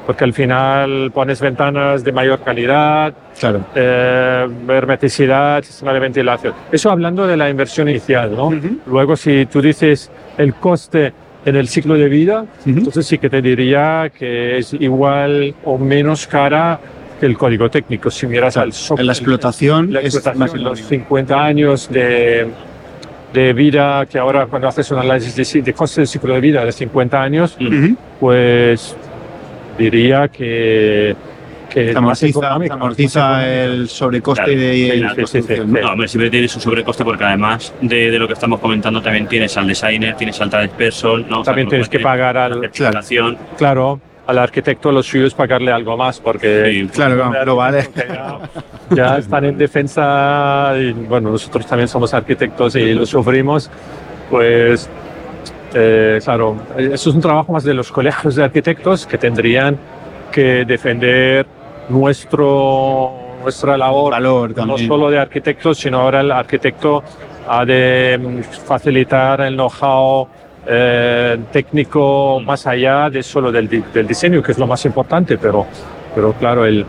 [0.05, 3.61] porque al final pones ventanas de mayor calidad, Claro.
[3.75, 6.53] eh, hermeticidad, sistema de ventilación.
[6.71, 8.47] Eso hablando de la inversión inicial, ¿no?
[8.47, 8.79] Ujú.
[8.87, 11.13] Luego, si tú dices el coste
[11.45, 12.69] en el ciclo de vida, Ujú.
[12.79, 16.79] entonces sí que te diría que es igual o menos cara
[17.19, 18.09] que el código técnico.
[18.09, 20.87] Si miras al software, En la explotación la es explotación, más los económico.
[20.89, 22.47] 50 años de,
[23.33, 26.63] de vida, que ahora cuando haces un análisis de, de coste del ciclo de vida
[26.65, 27.95] de 50 años, Ujú.
[28.19, 28.95] pues
[29.79, 31.15] diría que,
[31.69, 35.81] que amortiza, amortiza el sobrecoste Claro, de sí, la sí, sí, construcción, sí, ¿no?
[35.81, 39.27] No, hombre, siempre tiene su sobrecoste porque además de, de lo que estamos comentando también
[39.27, 41.39] tienes al designer, tienes al trade person, ¿no?
[41.41, 43.37] O sea, También tienes que pagar la al, certificación.
[43.57, 47.89] claro, al arquitecto lo suyo es pagarle algo más porque Sí, Claro, claro, lo vale.
[47.97, 48.39] ya,
[48.95, 53.71] ya están en defensa y bueno, nosotros también somos arquitectos y lo sufrimos,
[54.29, 54.87] pues
[55.73, 59.77] eh, claro, eso es un trabajo más de los colegios de arquitectos que tendrían
[60.31, 61.45] que defender
[61.89, 67.03] nuestro, nuestra labor, Valor no solo de arquitectos, sino ahora el arquitecto
[67.47, 70.27] ha de mm, facilitar el know-how
[70.67, 75.65] eh, técnico más allá de solo del, del diseño, que es lo más importante, pero,
[76.13, 76.85] pero claro, el,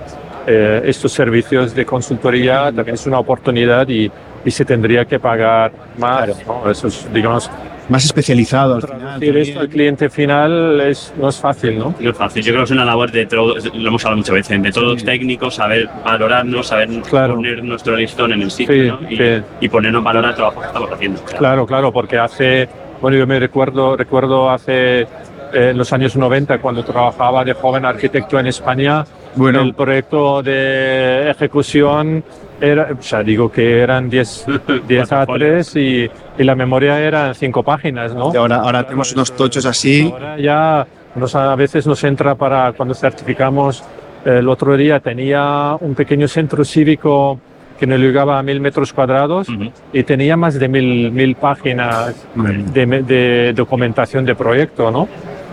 [0.46, 4.10] eh, estos servicios de consultoría también es una oportunidad y,
[4.44, 6.28] y se tendría que pagar más.
[6.46, 6.70] ¿no?
[6.70, 7.50] Eso es, digamos,
[7.88, 9.00] Más especializado al final.
[9.00, 11.94] traducir esto al cliente final es, no es fácil, ¿no?
[11.98, 12.42] No es fácil.
[12.42, 14.92] Yo creo que es una labor de todos, lo hemos hablado muchas veces, de todos
[14.94, 17.34] los técnicos, saber valorarnos, saber Claro.
[17.36, 19.10] poner nuestro listón en el sitio Sí, ¿no?
[19.10, 19.42] y, sí.
[19.60, 21.20] y ponernos valor al trabajo que estamos haciendo.
[21.24, 22.68] Claro, claro, porque hace,
[23.00, 25.06] bueno, yo me recuerdo, recuerdo hace eh,
[25.52, 29.62] en los años 90 cuando trabajaba de joven arquitecto en España, Bueno.
[29.62, 32.22] el proyecto de ejecución
[32.60, 34.46] era, o sea, digo que eran 10
[34.86, 38.32] 10 a Cuatro 3 y, y la memoria eran 5 páginas, ¿no?
[38.32, 40.10] Y ahora, ahora tenemos unos tochos así.
[40.12, 43.82] Ahora ya nos, a veces nos entra para cuando certificamos.
[44.24, 47.40] El otro día tenía un pequeño centro cívico
[47.78, 49.72] que no llegaba a mil metros cuadrados Ujú.
[49.94, 55.08] y tenía más de mil, mil páginas de, de documentación de proyecto, ¿no?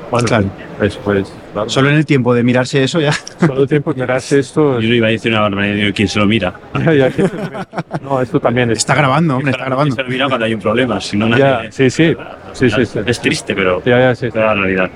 [0.09, 0.45] Bueno, Claro.
[0.77, 3.11] pues, pues claro, Solo en el tiempo de mirarse eso ya.
[3.11, 4.79] solo el tiempo que mirarse esto.
[4.79, 6.53] Yo no iba a decir una barbaridad, ¿quién se lo mira?
[8.01, 8.77] no, esto también es.
[8.79, 9.95] Está grabando, hombre, está ¿Quién grabando.
[9.95, 11.01] se lo mira cuando hay un problema?
[11.01, 12.15] Si no, Ya, nadie- sí, sí.
[12.53, 12.99] Sí, sí, sí.
[13.05, 14.89] Es triste, pero Ya, ya, sí, es la realidad.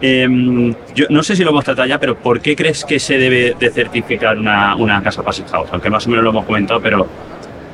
[0.00, 3.16] Em, yo no sé si lo hemos tratado ya, pero ¿por qué crees que se
[3.18, 5.68] debe de certificar una, una casa Passive House?
[5.72, 7.06] Aunque más o menos lo hemos comentado, pero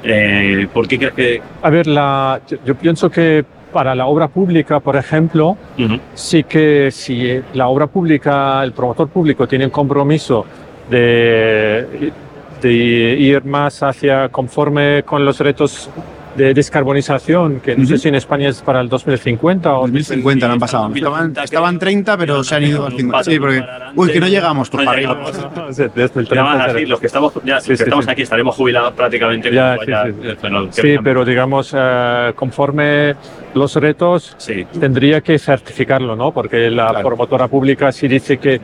[0.05, 1.43] eh, ¿por qué crees que...?
[1.63, 5.99] A ver, la, yo, yo pienso que para la obra pública, por ejemplo, Ujú.
[6.15, 10.45] sí que si la obra pública, el promotor público tiene un compromiso
[10.91, 12.13] de,
[12.61, 15.91] de ir más hacia conforme con los retos
[16.37, 18.03] de descarbonización, que no sé Ujú.
[18.03, 20.91] si en España es para el 2050 o 2050 no han pasado.
[20.95, 23.25] Estaban, estaban 30, pero se han ido al 50.
[23.31, 23.63] Sí, porque.
[23.97, 25.15] Uy, que no llegamos, No para arriba.
[25.45, 25.77] llegamos.
[25.77, 26.73] Desde el Ya van a 30.
[26.73, 28.11] decir, los que estamos, ya, Sí, que sí, estamos sí.
[28.11, 29.53] aquí estaremos jubilados prácticamente.
[29.53, 30.37] Ya, sí, vaya- sí, sí.
[30.41, 33.15] bueno, que Sí, venga- pero digamos, eh, conforme
[33.55, 36.33] los retos, Sí, tendría que certificarlo, ¿no?
[36.33, 37.09] Porque la Claro.
[37.09, 38.61] promotora pública si dice que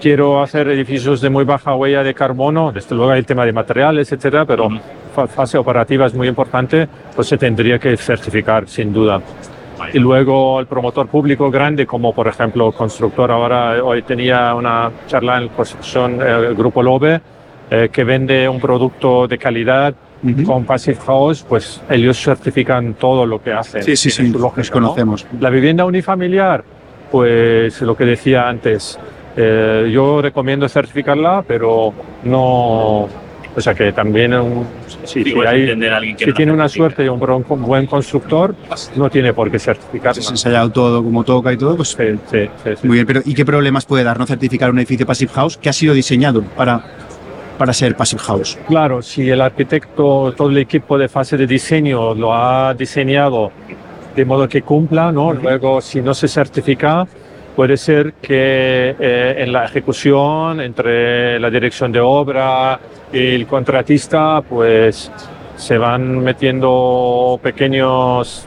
[0.00, 3.52] quiero hacer edificios de muy baja huella de carbono, desde luego hay el tema de
[3.52, 4.76] materiales, etcétera, pero Ujú.
[5.14, 9.20] fa- fase operativa es muy importante, pues se tendría que certificar sin duda.
[9.92, 14.90] Y luego el promotor público grande, como por ejemplo constructor, ahora eh, hoy tenía una
[15.08, 17.20] charla en construcción, el grupo Lobe,
[17.70, 19.92] eh, que vende un producto de calidad
[20.24, 20.44] Ujú.
[20.44, 23.82] con Passive House, pues ellos certifican todo lo que hacen.
[23.82, 24.28] Sí, sí, sí.
[24.28, 24.74] Lógica, Los ¿no?
[24.74, 25.26] conocemos.
[25.40, 26.62] La vivienda unifamiliar,
[27.10, 28.98] pues lo que decía antes,
[29.36, 31.92] eh, yo recomiendo certificarla, pero
[32.24, 33.08] no,
[33.54, 34.66] o sea que también un-
[35.04, 38.54] si, Sí, si hay- alguien que si no tiene una suerte y un buen, constructor,
[38.96, 40.22] no tiene por qué certificarla.
[40.22, 41.88] Se ha ensayado todo como toca y todo, pues.
[41.88, 42.86] Sí, sí, sí, sí.
[42.86, 45.68] Muy bien, pero ¿y qué problemas puede dar no certificar un edificio Passive House que
[45.68, 46.84] ha sido diseñado para,
[47.62, 48.58] para ser Passive House.
[48.66, 53.52] Claro, si el arquitecto, todo el equipo de fase de diseño lo ha diseñado
[54.16, 55.32] de modo que cumpla, ¿no?
[55.32, 57.06] Luego, si no se certifica,
[57.54, 62.80] puede ser que eh, en la ejecución, entre la dirección de obra
[63.12, 65.12] y el contratista, pues
[65.54, 68.44] se van metiendo pequeños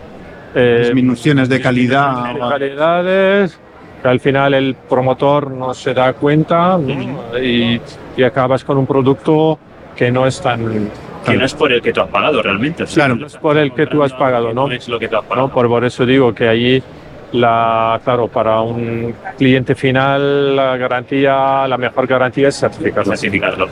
[0.54, 2.34] eh, Disminuciones de calidad.
[2.34, 3.60] de calidades
[4.02, 7.38] que al final el promotor no se da cuenta ¿no?
[7.40, 7.80] y,
[8.18, 9.58] y acabas con un producto
[9.96, 10.90] que no es tan
[11.26, 12.84] Que no es por el que tú has pagado realmente.
[12.84, 13.20] o sea, Claro.
[13.20, 14.68] no es por el que tú has pagado, ¿no?
[14.68, 15.48] No es lo que tú has pagado.
[15.48, 15.54] ¿no?
[15.54, 16.84] Por, por eso digo que allí,
[17.32, 23.16] la, claro, para un cliente final, la garantía, la mejor garantía es certificarlo.
[23.16, 23.68] Certificarlo.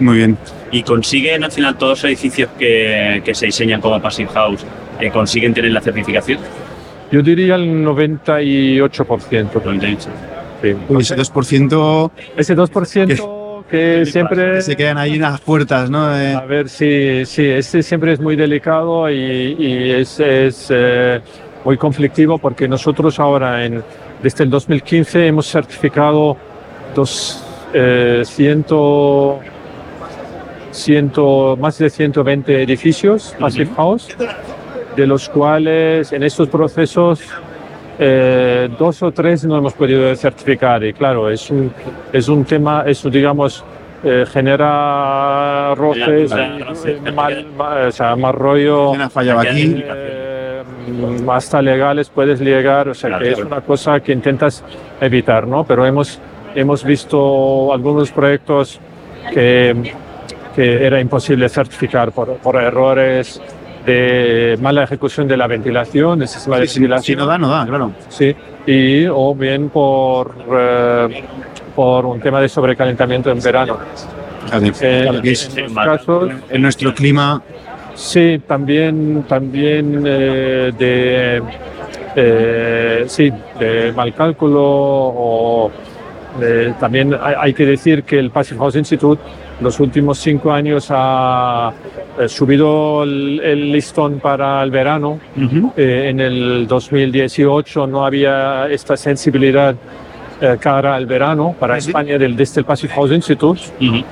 [0.00, 0.36] Muy bien.
[0.70, 4.64] Y consiguen al final todos los edificios que, que se diseñan como Passive House,
[5.00, 6.38] eh, consiguen tener la certificación.
[7.12, 9.64] Yo diría el 98%.
[9.64, 10.08] Lo he dicho.
[10.62, 10.68] sí.
[10.88, 14.54] Y ese 2% Ese 2% que siempre...
[14.54, 16.14] que se quedan ahí en las puertas, ¿no?
[16.18, 21.20] Eh, A ver, sí, sí, este siempre es muy delicado y, y es, es, eh,
[21.64, 23.82] muy conflictivo porque nosotros ahora, en,
[24.22, 26.36] desde el 2015, hemos certificado
[26.94, 29.40] dos, eh, ciento,
[30.70, 34.08] ciento, más de 120 edificios Passive House,
[34.96, 37.20] de los cuales en estos procesos
[37.98, 41.72] eh, dos o tres no hemos podido certificar y claro, es un,
[42.12, 43.64] es un tema, eso digamos,
[44.04, 47.12] eh, genera roces, Claro, y, claro, eh, sí.
[47.12, 49.82] mal, ma- o sea, más rollo, ¿Quién ha fallado aquí?
[49.86, 50.62] eh,
[51.30, 54.64] hasta legales puedes llegar, o sea Claro, que es una cosa que intentas
[55.00, 55.64] evitar, ¿no?
[55.64, 56.18] Pero hemos,
[56.54, 58.80] hemos visto algunos proyectos
[59.32, 59.92] que,
[60.56, 63.40] que era imposible certificar por, por errores
[63.86, 67.18] de mala ejecución de la ventilación, el sistema de si, si ventilación.
[67.18, 67.92] no da, no da, claro.
[68.08, 68.34] Sí,
[68.66, 71.24] y o bien por, eh,
[71.74, 73.78] por un tema de sobrecalentamiento en verano.
[74.80, 75.86] Eh, es- en mal.
[75.98, 77.42] casos, en nuestro clima,
[77.94, 81.42] sí, también, también eh, de,
[82.16, 85.70] eh, sí, de mal cálculo o
[86.40, 89.22] eh, también hay, hay que decir que el Passive House Institute
[89.62, 91.72] los últimos cinco años ha
[92.18, 95.18] eh, subido el, el listón para el verano.
[95.76, 99.74] Eh, en el 2018 no había esta sensibilidad
[100.40, 103.60] eh, cara al verano para España del, desde el Passive House Institute.
[103.80, 104.04] Ujú.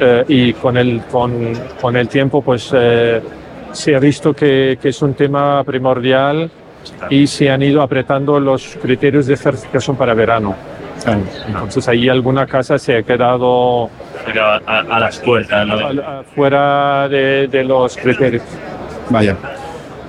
[0.00, 3.20] eh, y con el, con, con el tiempo pues eh,
[3.72, 6.50] se ha visto que, que es un tema primordial
[7.10, 10.54] y se han ido apretando los criterios de certificación para verano.
[11.46, 13.88] Entonces ahí alguna casa se ha quedado
[14.26, 15.66] Pero a, a- a las puertas.
[15.66, 15.78] ¿no?
[16.34, 18.42] fuera de, de los criterios.
[19.10, 19.36] Vaya.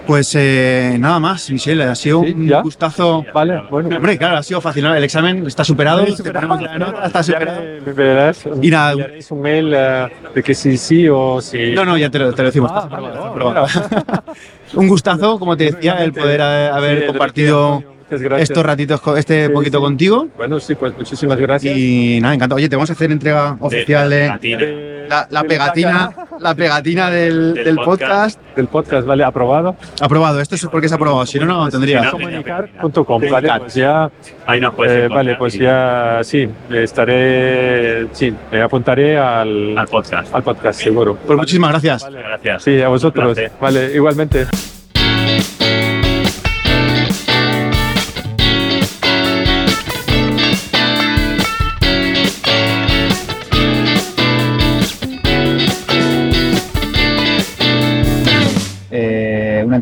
[0.08, 2.62] Pues eh, nada más, Michelle, ha sido Sí, un ¿ya?
[2.62, 3.24] gustazo.
[3.32, 3.96] Vale, bueno.
[3.96, 4.96] Hombre, claro, ha sido fácil, ¿no?
[4.96, 7.62] El examen está superado, te ponemos la nota, está Ya superado.
[7.62, 8.96] me- me verás, Y nada,
[9.30, 11.74] un mail eh, de que sí, sí o sí.
[11.76, 12.72] No, no, ya te lo, te lo decimos.
[12.74, 13.10] Ah, vale.
[14.74, 18.50] Un gustazo, como te decía, el poder eh, haber Sí, compartido gracias.
[18.50, 19.84] estos ratitos, este Sí, poquito sí.
[19.84, 20.28] contigo.
[20.38, 21.76] Bueno, sí, pues muchísimas gracias.
[21.78, 22.58] Y nada, encantado.
[22.58, 24.38] Oye, te vamos a hacer entrega oficial de ¿no?
[24.42, 28.38] Eh, la, la de pegatina, la pegatina del, Del del podcast.
[28.40, 28.56] podcast.
[28.56, 29.24] Del podcast, ¿vale?
[29.24, 29.76] Aprobado.
[30.02, 32.10] Aprobado, esto es porque es aprobado, si no, no lo tendría.
[32.12, 33.50] Comunicar.com, ¿vale?
[33.60, 34.10] Pues ya,
[34.46, 40.34] Ahí nos puedes eh, vale, pues ya, sí, estaré, sí, me apuntaré al, Al podcast.
[40.34, 41.18] al podcast, seguro.
[41.26, 42.04] Pues muchísimas gracias.
[42.04, 42.20] Vale.
[42.22, 42.64] Gracias.
[42.64, 43.38] Sí, a vosotros.
[43.60, 44.48] Vale, igualmente.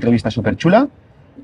[0.07, 0.87] Entrevista súper chula.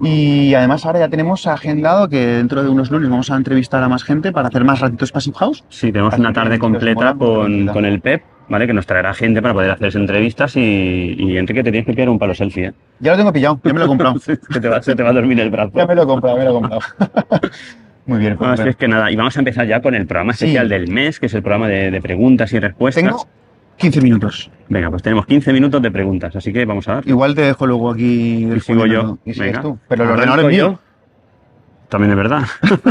[0.02, 3.90] Y además ahora ya tenemos agendado que dentro de unos lunes vamos a entrevistar a
[3.90, 5.64] más gente para hacer más ratitos Passive House.
[5.70, 8.66] Sí, tenemos una tarde completa con, con el PEP, ¿vale?
[8.66, 12.10] Que nos traerá gente para poder hacer entrevistas y, y Enrique, te tienes que pillar
[12.10, 12.74] un palo selfie, ¿eh?
[13.00, 14.18] Ya lo tengo pillado, ya me lo he comprado.
[14.20, 15.74] Se te va, se te va a dormir el brazo.
[15.76, 16.82] ya me lo he comprado, me lo he comprado.
[18.06, 20.08] Muy bien, pues Bueno, así es que nada, y vamos a empezar ya con el
[20.08, 20.46] programa Sí.
[20.46, 23.04] especial del mes, que es el programa de, de preguntas y respuestas.
[23.04, 23.28] Tengo
[23.78, 24.50] 15 minutos.
[24.70, 27.08] Venga, pues tenemos 15 minutos de preguntas, así que vamos a dar.
[27.08, 29.18] Igual te dejo luego aquí Y sigo yo.
[29.26, 29.62] Y sigues Venga.
[29.62, 29.78] tú.
[29.88, 30.72] Pero el ordenador es mío.
[30.72, 30.80] yo.
[31.90, 32.44] También es verdad.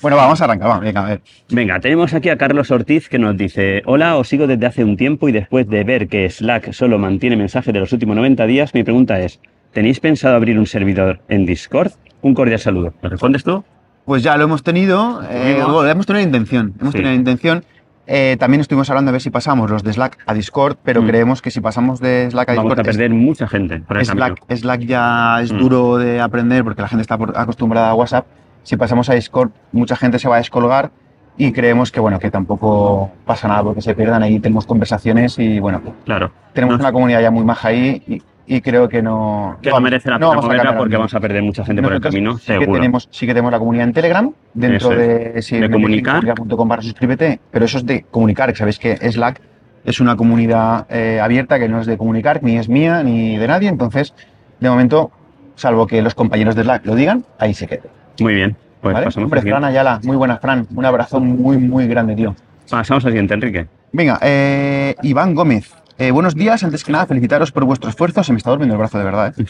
[0.00, 1.20] Bueno, va, vamos a arrancar, va, venga, a ver.
[1.52, 4.96] Venga, tenemos aquí a Carlos Ortiz que nos dice, hola, os sigo desde hace un
[4.96, 8.74] tiempo y después de ver que Slack solo mantiene mensajes de los últimos 90 días,
[8.74, 9.38] mi pregunta es,
[9.72, 11.92] ¿tenéis pensado abrir un servidor en Discord?
[12.20, 12.92] Un cordial saludo.
[13.00, 13.62] ¿Lo respondes tú?
[14.04, 16.98] Pues ya lo hemos tenido, eh, hemos tenido intención, hemos Sí.
[16.98, 17.64] tenido intención.
[18.06, 21.06] Eh, también estuvimos hablando de ver si pasamos los de Slack a Discord, pero Mm.
[21.06, 24.42] creemos que si pasamos de Slack a Vamos Discord, a perder mucha gente por Slack.
[24.56, 25.58] Slack ya es Mm.
[25.58, 28.26] duro de aprender porque la gente está acostumbrada a WhatsApp.
[28.64, 30.90] Si pasamos a Discord, mucha gente se va a descolgar
[31.36, 35.60] y creemos que bueno que tampoco pasa nada porque se pierdan ahí tenemos conversaciones y
[35.60, 36.30] bueno Claro.
[36.52, 39.80] tenemos No- una comunidad ya muy maja ahí y, y creo que no Que no
[39.80, 42.46] merece la pena moverla porque vamos a perder mucha gente por el Nosotros camino, sí
[42.46, 42.72] que seguro.
[42.80, 44.98] tenemos sí que tenemos la comunidad en Telegram dentro es.
[44.98, 46.22] de, sí, De comunicar.
[46.66, 49.40] barra suscríbete pero eso es de comunicar que sabéis que Slack
[49.84, 53.46] es una comunidad eh, abierta que no es de comunicar ni es mía ni de
[53.48, 54.14] nadie entonces
[54.60, 55.10] de momento
[55.54, 57.82] salvo que los compañeros de Slack lo digan ahí se quede
[58.20, 58.56] Muy bien.
[58.80, 59.06] Pues ¿vale?
[59.06, 59.42] pasamos, Hombre.
[59.42, 62.34] Fran Ayala muy buena Fran un abrazo muy muy grande tío
[62.70, 63.66] pasamos al siguiente, Enrique.
[63.92, 65.70] Venga, eh, Iván Gómez.
[66.02, 68.78] Eh, buenos días, antes que nada felicitaros por vuestro esfuerzo, se me está durmiendo el
[68.80, 69.44] brazo de verdad, ¿eh?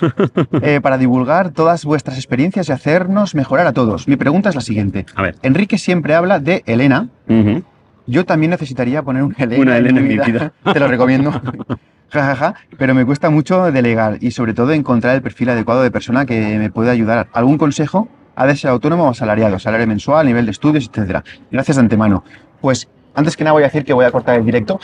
[0.60, 4.06] Eh, para divulgar todas vuestras experiencias y hacernos mejorar a todos.
[4.06, 5.06] Mi pregunta es la siguiente.
[5.14, 5.36] A ver.
[5.40, 7.08] Enrique siempre habla de Elena.
[8.06, 10.52] Yo también necesitaría poner una Elena, Una Elena mi en mi vida.
[10.70, 11.32] Te lo recomiendo.
[12.10, 12.54] Ja, ja, ja.
[12.76, 16.58] Pero me cuesta mucho delegar y sobre todo encontrar el perfil adecuado de persona que
[16.58, 17.28] me pueda ayudar.
[17.32, 18.06] ¿Algún consejo?
[18.36, 21.24] Ha de ser autónomo o asalariado, salario mensual, nivel de estudios, etcétera.
[21.50, 22.22] Gracias de antemano.
[22.60, 24.78] Pues antes que nada voy a decir que voy a cortar el directo.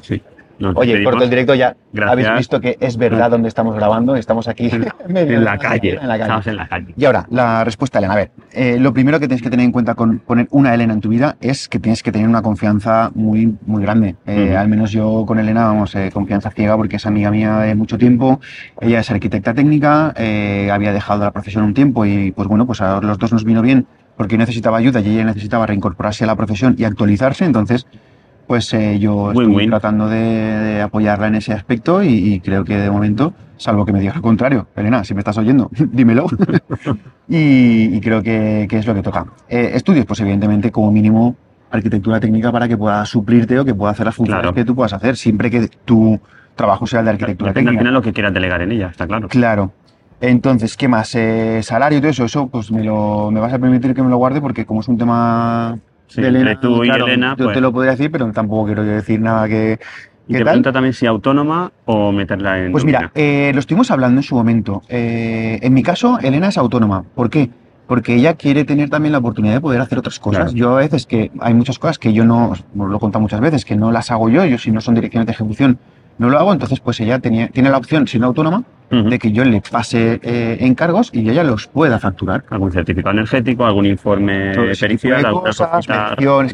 [0.00, 0.22] Sí.
[0.60, 1.12] Nos Oye, despedimos.
[1.12, 1.74] corto el directo ya.
[1.92, 2.12] Gracias.
[2.12, 4.14] Habéis visto que es verdad donde estamos grabando.
[4.14, 4.70] Estamos aquí
[5.08, 5.98] medio En la calle.
[6.00, 6.22] En la calle.
[6.22, 6.94] Estamos en la calle.
[6.96, 8.12] Y ahora, la respuesta, Elena.
[8.12, 10.92] A ver, eh, lo primero que tienes que tener en cuenta con poner una Elena
[10.92, 14.16] en tu vida es que tienes que tener una confianza muy, muy grande.
[14.26, 14.58] Eh, Ujú.
[14.58, 17.96] Al menos yo con Elena, vamos, eh, confianza ciega porque es amiga mía de mucho
[17.96, 18.40] tiempo.
[18.80, 22.80] Ella es arquitecta técnica, eh, había dejado la profesión un tiempo y, pues bueno, pues
[22.82, 26.26] a los dos nos vino bien porque yo necesitaba ayuda y ella necesitaba reincorporarse a
[26.26, 27.46] la profesión y actualizarse.
[27.46, 27.86] Entonces,
[28.50, 32.76] pues eh, yo estoy tratando de, de apoyarla en ese aspecto y, y creo que
[32.76, 36.26] de momento, salvo que me digas lo contrario, Elena, si me estás oyendo, dímelo.
[37.28, 39.24] y, y creo que, que es lo que toca.
[39.48, 41.36] Eh, estudios, pues evidentemente como mínimo
[41.70, 44.52] arquitectura técnica para que pueda suplirte o que pueda hacer las funciones Claro.
[44.52, 46.18] que tú puedas hacer, siempre que tu
[46.56, 47.80] trabajo sea de arquitectura Depende al técnica.
[47.82, 49.28] final lo que quieras delegar en ella, está claro.
[49.28, 49.70] Claro.
[50.20, 51.14] Entonces, ¿qué más?
[51.14, 54.10] Eh, salario y todo eso, eso pues me, lo, me vas a permitir que me
[54.10, 55.78] lo guarde porque como es un tema
[56.10, 58.66] Sí, de entre tú y claro, Elena, yo pues- te lo podría decir, pero tampoco
[58.66, 59.78] quiero yo decir nada que...
[60.28, 62.70] Y ¿Qué te pregunta también si autónoma o meterla en.
[62.70, 64.80] Pues mira, eh, lo estuvimos hablando en su momento.
[64.88, 67.02] Eh, en mi caso, Elena es autónoma.
[67.16, 67.50] ¿Por qué?
[67.88, 70.52] Porque ella quiere tener también la oportunidad de poder hacer otras cosas.
[70.52, 70.56] Claro.
[70.56, 73.40] Yo a veces que hay muchas cosas que yo no, os lo he contado muchas
[73.40, 75.80] veces, que no las hago yo, yo si no son direcciones de ejecución
[76.20, 79.42] no lo hago, entonces pues ella tenía, tiene la opción, siendo autónoma, de que yo
[79.44, 82.44] le pase eh, encargos y ella los pueda facturar.
[82.50, 85.86] Algún certificado energético, algún informe Todo pericial, de alguna cosas,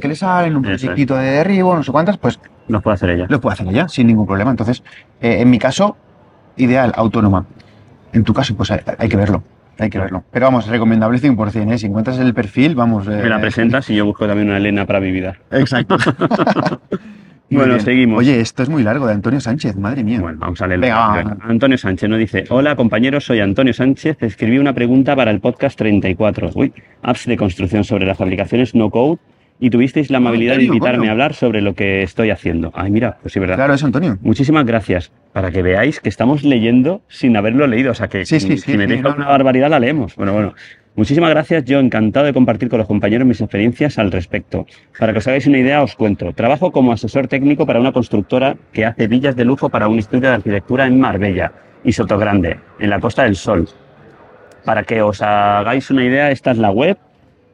[0.01, 3.27] que le salen, un proyectito de derribo, no sé cuántas, pues los puede hacer ella.
[3.29, 4.51] lo puede hacer ella sin ningún problema.
[4.51, 4.85] Entonces,
[5.21, 5.97] eh, en mi caso,
[6.57, 7.45] ideal, autónoma.
[8.13, 9.43] En tu caso, pues hay, hay que verlo.
[9.79, 10.23] Hay que verlo.
[10.31, 11.79] Pero vamos, recomendable 100%, ¿eh?
[11.79, 13.07] Si encuentras el perfil, vamos.
[13.09, 15.37] eh, Me la presentas y yo busco también una Elena para mi vida.
[15.51, 15.97] Exacto.
[17.49, 17.85] Muy Bueno, bien.
[17.85, 18.19] seguimos.
[18.19, 20.21] Oye, esto es muy largo, de Antonio Sánchez, madre mía.
[20.21, 20.87] Bueno, vamos a leerlo.
[20.87, 21.37] Venga.
[21.43, 25.79] Antonio Sánchez nos dice, hola compañeros, soy Antonio Sánchez, escribí una pregunta para el podcast
[25.79, 29.19] 34, uy, apps de construcción sobre las aplicaciones no code
[29.61, 31.09] y tuvisteis la amabilidad de invitarme coño.
[31.11, 32.73] a hablar sobre lo que estoy haciendo.
[32.75, 33.55] Ay, mira, pues sí, verdad.
[33.55, 34.19] Claro, es Antonio.
[34.23, 35.13] Muchísimas gracias.
[35.33, 37.93] Para que veáis que estamos leyendo sin haberlo leído.
[37.93, 39.31] O sea que Sí, sí, si sí, no, alguna no.
[39.31, 40.17] barbaridad la leemos.
[40.17, 40.55] Bueno, bueno.
[40.97, 41.67] Muchísimas gracias.
[41.67, 44.67] Yo encantado de compartir con los compañeros mis experiencias al respecto.
[44.99, 46.33] Para que os hagáis una idea, os cuento.
[46.33, 50.31] Trabajo como asesor técnico para una constructora que hace villas de lujo para un estudio
[50.31, 51.53] de arquitectura en Marbella
[51.85, 53.69] y Sotogrande, en la Costa del Sol.
[54.65, 56.97] Para que os hagáis una idea, esta es la web.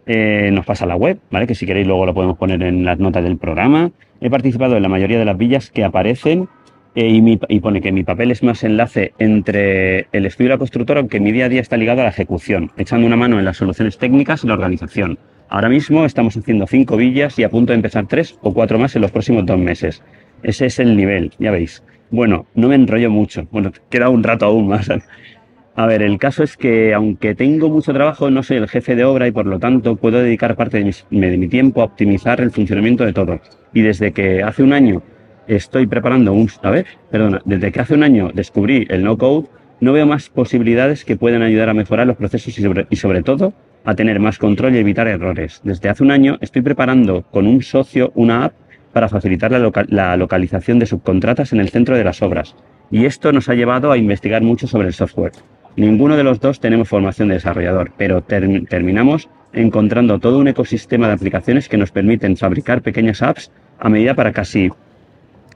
[0.07, 1.49] Eh, nos pasa la web, ¿vale?
[1.49, 3.91] Que si queréis luego lo podemos poner en las notas del programa.
[4.21, 6.49] He participado en la mayoría de las villas que aparecen
[6.95, 11.01] eh, y, pone que mi papel es más enlace entre el estudio y la constructora,
[11.01, 13.57] aunque mi día a día está ligado a la ejecución, echando una mano en las
[13.57, 15.19] soluciones técnicas y la organización.
[15.49, 18.95] Ahora mismo estamos haciendo cinco villas y a punto de empezar tres o cuatro más
[18.95, 20.03] en los próximos dos meses.
[20.43, 21.83] Ese es el nivel, ya veis.
[22.11, 23.47] Bueno, no me enrollo mucho.
[23.51, 24.91] Bueno, queda un rato aún más.
[25.75, 29.05] A ver, el caso es que aunque tengo mucho trabajo, no soy el jefe de
[29.05, 33.07] obra y por lo tanto puedo dedicar parte de mi tiempo a optimizar el funcionamiento
[33.07, 33.41] de todo.
[33.73, 35.03] Y desde que hace un año
[35.47, 36.49] estoy preparando un...
[36.63, 39.49] A ver, perdona, desde que hace un año descubrí el no-code,
[39.81, 43.23] no veo más posibilidades que puedan ayudar a mejorar los procesos y sobre, y sobre
[43.23, 43.53] todo
[43.85, 45.61] a tener más control y evitar errores.
[45.65, 48.53] Desde hace un año estoy preparando con un socio una app
[48.93, 52.55] para facilitar la, la localización de subcontratas en el centro de las obras.
[52.91, 55.33] Y esto nos ha llevado a investigar mucho sobre el software.
[55.75, 61.09] Ninguno de los dos tenemos formación de desarrollador, pero term- terminamos encontrando todo un ecosistema
[61.09, 63.51] de aplicaciones que nos permiten fabricar pequeñas apps
[63.81, 64.71] a medida para casi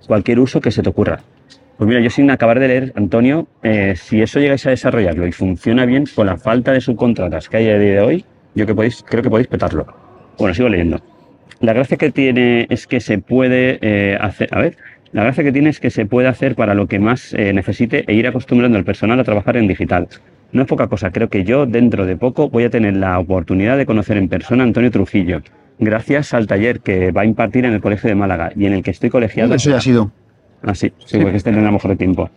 [0.07, 1.21] cualquier uso que se te ocurra.
[1.77, 5.33] Pues mira, yo sin acabar de leer, Antonio, eh, si eso llegáis a desarrollarlo y
[5.33, 8.75] funciona bien con la falta de subcontratas que hay a día de hoy, yo que
[8.75, 9.87] podéis, creo que podéis petarlo.
[10.39, 11.01] Bueno, sigo leyendo.
[11.61, 14.77] La gracia que tiene es que se puede eh, hacer, a ver,
[15.13, 18.05] la gracia que tiene es que se puede hacer para lo que más eh, necesite
[18.07, 20.09] e ir acostumbrando al personal a trabajar en digital.
[20.53, 23.77] No es poca cosa, creo que yo dentro de poco voy a tener la oportunidad
[23.77, 25.43] de conocer en persona a Antonio Trujillo,
[25.79, 28.83] gracias al taller que va a impartir en el Colegio de Málaga y en el
[28.83, 29.55] que estoy colegiado.
[29.55, 30.11] Eso ya ha sido.
[30.63, 32.31] Ah, sí, sí, porque este tendrá mejor tiempo.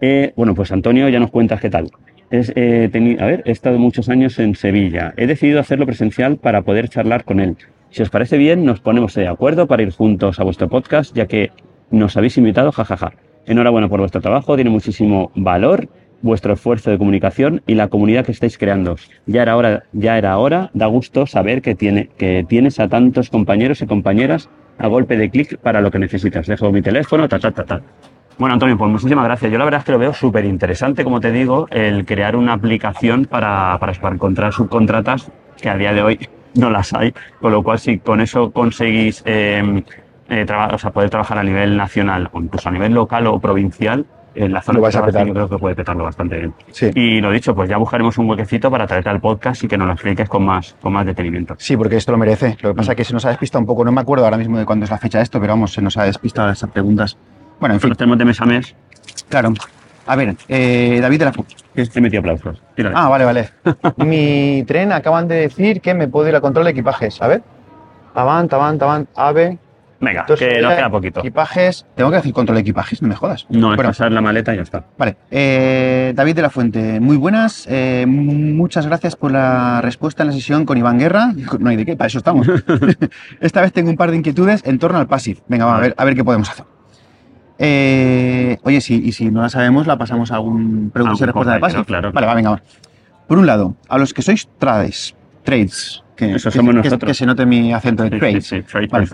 [0.00, 1.90] Eh, bueno, pues Antonio, ya nos cuentas qué tal.
[2.30, 5.14] Es, eh, a ver, he estado muchos años en Sevilla.
[5.16, 7.56] He decidido hacerlo presencial para poder charlar con él.
[7.90, 11.26] Si os parece bien, nos ponemos de acuerdo para ir juntos a vuestro podcast, ya
[11.26, 11.52] que
[11.90, 13.12] nos habéis invitado, jajaja.
[13.46, 15.88] Enhorabuena por vuestro trabajo, tiene muchísimo valor
[16.24, 18.96] vuestro esfuerzo de comunicación y la comunidad que estáis creando.
[19.26, 23.30] Ya era hora, ya era hora, da gusto saber que, tiene, que tienes a tantos
[23.30, 24.48] compañeros y compañeras
[24.78, 26.46] a golpe de clic para lo que necesitas.
[26.46, 27.82] Dejo mi teléfono, ta, ta, ta, ta.
[28.38, 29.52] Bueno, Antonio, pues muchísimas gracias.
[29.52, 32.54] Yo la verdad es que lo veo súper interesante, como te digo, el crear una
[32.54, 37.52] aplicación para, para, para encontrar subcontratas que a día de hoy no las hay, con
[37.52, 39.84] lo cual si con eso conseguís eh,
[40.28, 44.06] eh, o sea, poder trabajar a nivel nacional o incluso a nivel local o provincial,
[44.34, 45.26] en la zona vais a petar.
[45.26, 46.54] yo creo que puede petarlo bastante bien.
[46.70, 46.90] Sí.
[46.94, 49.86] Y lo dicho, pues ya buscaremos un huequecito para traerte al podcast y que nos
[49.86, 51.54] lo expliques con más, con más detenimiento.
[51.58, 52.56] Sí, porque esto lo merece.
[52.60, 53.84] Lo que pasa es que se nos ha despistado un poco.
[53.84, 55.82] No me acuerdo ahora mismo de cuándo es la fecha de esto, pero vamos, se
[55.82, 57.16] nos ha despistado esas preguntas.
[57.60, 58.74] Bueno, en fin, Nosotros tenemos de mes a mes,
[59.28, 59.52] claro.
[60.06, 61.44] A ver, eh, David de la Fu.
[61.74, 62.60] he metido aplausos.
[62.74, 62.94] Tírale.
[62.98, 63.48] Ah, vale, vale.
[63.96, 67.22] Mi tren acaban de decir que me puedo ir a control de equipajes.
[67.22, 67.42] A ver.
[68.14, 69.58] Avant, avant, avant, ave.
[70.04, 71.20] Venga, Entonces, que nos queda poquito.
[71.20, 71.86] Equipajes.
[71.94, 73.46] Tengo que decir control de equipajes, no me jodas.
[73.48, 74.84] No, es Bueno, pasar la maleta y ya está.
[74.98, 77.66] Vale, eh, David de la Fuente, muy buenas.
[77.68, 81.32] eh, muchas gracias por la respuesta en la sesión con Iván Guerra.
[81.58, 82.46] No hay de qué, para eso estamos.
[83.40, 85.40] Esta vez tengo un par de inquietudes en torno al passive.
[85.48, 86.64] Venga, va, a ver, a ver qué podemos hacer.
[87.58, 91.26] Eh, oye, sí, y si no la sabemos, la pasamos a algún preguntas y Algún
[91.28, 91.84] respuestas de passive.
[91.84, 92.62] claro, Vale, va, venga, va.
[93.28, 97.08] Por un lado, a los que sois trades, trades, que, Eso que- somos que- nosotros.
[97.08, 98.46] que se note mi acento de Sí, trades.
[98.46, 99.06] sí, sí, trade Vale.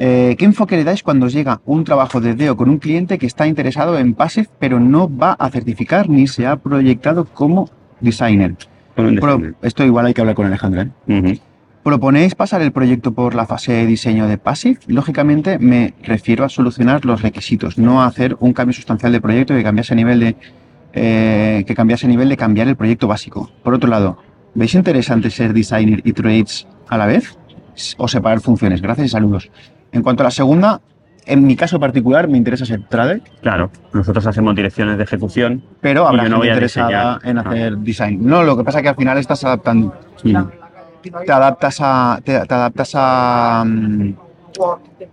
[0.00, 3.18] Eh, ¿Qué enfoque le dais cuando os llega un trabajo de DEO con un cliente
[3.18, 7.68] que está interesado en Passive, pero no va a certificar ni se ha proyectado como
[8.00, 8.54] designer?
[8.94, 10.82] Pro- esto igual hay que hablar con Alejandro.
[10.82, 10.90] ¿eh?
[11.08, 11.40] Ujú.
[11.82, 14.78] ¿Proponéis pasar el proyecto por la fase de diseño de Passive?
[14.86, 19.52] Lógicamente me refiero a solucionar los requisitos, no a hacer un cambio sustancial de proyecto
[19.54, 20.36] que cambiase a nivel de
[20.92, 23.50] eh, que cambiase a nivel de cambiar el proyecto básico.
[23.64, 24.18] Por otro lado,
[24.54, 27.36] ¿veis interesante ser designer y trades a la vez?
[27.96, 28.80] ¿O separar funciones?
[28.80, 29.50] Gracias y saludos.
[29.92, 30.80] En cuanto a la segunda,
[31.26, 35.62] en mi caso particular me interesa ser trade, Claro, nosotros hacemos direcciones de ejecución.
[35.80, 38.18] pero habrá no gente voy a interesada en hacer design.
[38.26, 39.94] No, lo que pasa es que al final estás adaptando.
[40.22, 42.20] te adaptas a.
[42.24, 43.64] Te, te adaptas a.
[43.66, 44.14] mm,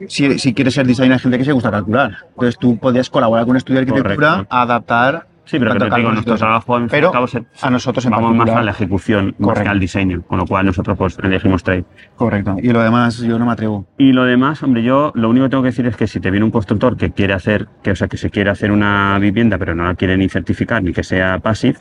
[0.07, 2.17] si, si quieres ser designer, hay gente que se gusta calcular.
[2.30, 4.47] Entonces tú podrías colaborar con un estudio de arquitectura Correcto.
[4.55, 8.11] a adaptar Sí, pero que digo, nuestro trabajo en Pero cabo se- a nosotros en
[8.11, 11.63] vamos más a la ejecución, más que al diseño, con lo cual nosotros pues elegimos
[11.63, 11.85] trade.
[12.15, 12.55] Correcto.
[12.61, 13.85] Y lo demás yo no me atrevo.
[13.97, 16.31] Y lo demás, hombre, yo lo único que tengo que decir es que si te
[16.31, 19.57] viene un constructor que quiere hacer, que o sea, que se quiere hacer una vivienda,
[19.57, 21.77] pero no la quiere ni certificar ni que sea passive,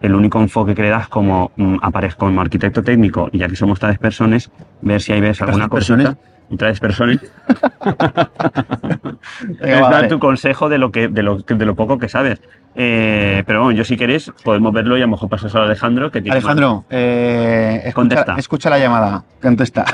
[0.00, 3.56] el único enfoque que le das como mm, aparezco como arquitecto técnico, y ya que
[3.56, 4.50] somos tres personas,
[4.80, 6.16] ver si ahí ves alguna personas?
[6.50, 7.18] Y tres personas.
[9.60, 12.40] Es dar tu consejo de lo que de lo, de lo poco que sabes.
[12.74, 16.10] Eh, pero bueno, yo si queréis podemos verlo y a lo mejor pasas a Alejandro
[16.10, 18.34] que tiene Alejandro, eh, escucha, Contesta.
[18.38, 19.24] escucha la llamada.
[19.40, 19.84] Contesta.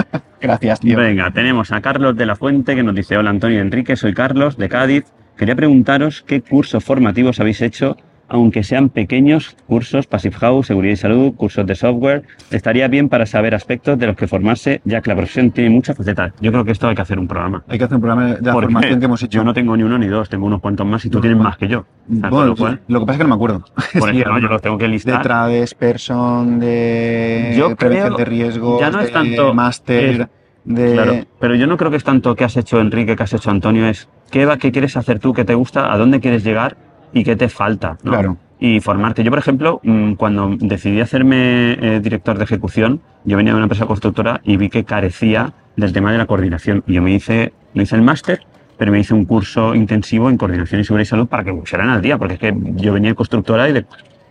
[0.40, 0.96] Gracias, tío.
[0.98, 4.14] Venga, tenemos a Carlos de la Fuente que nos dice, hola Antonio y Enrique, soy
[4.14, 5.04] Carlos de Cádiz.
[5.36, 7.96] Quería preguntaros qué cursos formativos habéis hecho,
[8.28, 12.22] aunque sean pequeños, cursos, Passive House, Seguridad y Salud, cursos de software.
[12.50, 15.96] Estaría bien para saber aspectos de los que formarse, ya que la profesión tiene muchas
[15.96, 16.32] facetas.
[16.40, 17.64] Yo creo que esto hay que hacer un programa.
[17.68, 19.38] Hay que hacer un programa de la Porque formación que hemos hecho.
[19.38, 21.56] Yo no tengo ni uno ni dos, tengo unos cuantos más y tú tienes más
[21.56, 21.86] que yo.
[22.06, 23.64] Bueno, lo cual, lo que pasa es que no me acuerdo.
[23.98, 24.38] por Sí, ¿no?
[24.38, 25.22] yo los tengo que de listar.
[25.22, 30.26] trades, person, de Yo prevención creo- de riesgos, ya no es de tanto- máster, es-
[30.64, 30.92] de...
[30.92, 33.50] Claro, pero yo no creo que es tanto que has hecho Enrique, que has hecho
[33.50, 36.76] Antonio, es qué, va, qué quieres hacer tú, qué te gusta, a dónde quieres llegar
[37.12, 37.98] y qué te falta.
[38.02, 38.10] ¿no?
[38.12, 38.36] Claro.
[38.60, 39.22] Y formarte.
[39.22, 43.64] Yo, por ejemplo, mm, cuando decidí hacerme eh, director de ejecución, yo venía de una
[43.66, 46.82] empresa constructora y vi que carecía del tema de la coordinación.
[46.86, 48.40] Y yo me hice, no hice el máster,
[48.76, 51.88] pero me hice un curso intensivo en coordinación y seguridad y salud para que pusieran
[51.88, 53.86] al día, porque es que yo venía de constructora y, de-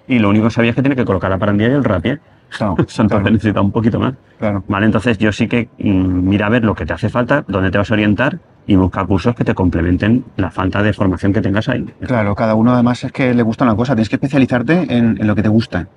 [0.09, 2.19] y lo único que sabía es que tenía que colocar la parandilla y el rapier.
[2.49, 4.13] Claro, Entonces claro, necesitaba un poquito más.
[4.39, 4.63] claro.
[4.67, 7.71] Vale, entonces yo sí que mm, mira a ver lo que te hace falta, dónde
[7.71, 11.41] te vas a orientar y busca cursos que te complementen la falta de formación que
[11.41, 11.85] tengas ahí.
[12.01, 15.25] Claro, cada uno además es que le gusta una cosa, tienes que especializarte en, en
[15.25, 15.87] lo que te gusta.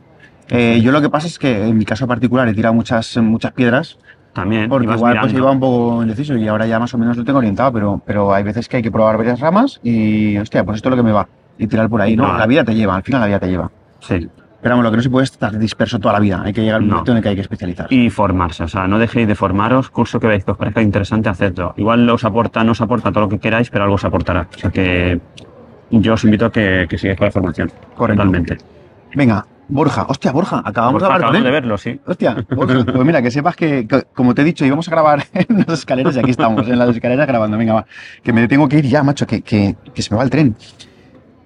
[0.49, 3.53] Eh, yo lo que pasa es que en mi caso particular he tirado muchas, muchas
[3.53, 3.99] piedras
[4.33, 4.68] También.
[4.68, 5.39] porque igual pues mirando.
[5.39, 8.33] iba un poco indeciso y ahora ya más o menos lo tengo orientado, pero, pero
[8.35, 11.03] hay veces que hay que probar varias ramas y, hostia, pues esto es lo que
[11.07, 11.29] me va.
[11.59, 12.27] Y tirar por ahí, ¿no?
[12.27, 12.39] No.
[12.39, 13.71] La vida te lleva, al final la vida te lleva.
[14.01, 14.29] Sí.
[14.62, 16.80] Pero lo que no se puede es estar disperso toda la vida, hay que llegar
[16.80, 16.94] a un No.
[16.96, 17.94] momento en el que hay que especializarse.
[17.94, 21.28] Y formarse, o sea, no dejéis de formaros, curso que veáis que os parezca interesante,
[21.30, 21.72] hacedlo.
[21.78, 24.48] Igual os aporta, no os aporta todo lo que queráis, pero algo os aportará.
[24.54, 25.18] O sea que
[25.90, 27.70] yo os invito a que, que sigáis con la formación.
[27.96, 28.22] Correcto.
[28.22, 28.58] Totalmente.
[29.14, 31.44] Venga, Borja, hostia, Borja, acabamos Borja, de hablar con acabamos él.
[31.44, 32.00] de verlo, sí.
[32.06, 35.24] Hostia, Borja, pues mira, que sepas que, que, como te he dicho, íbamos a grabar
[35.32, 37.56] en las escaleras y aquí estamos, en las escaleras grabando.
[37.56, 37.86] Venga, va,
[38.22, 40.54] que me tengo que ir ya, macho, que, que, que se me va el tren.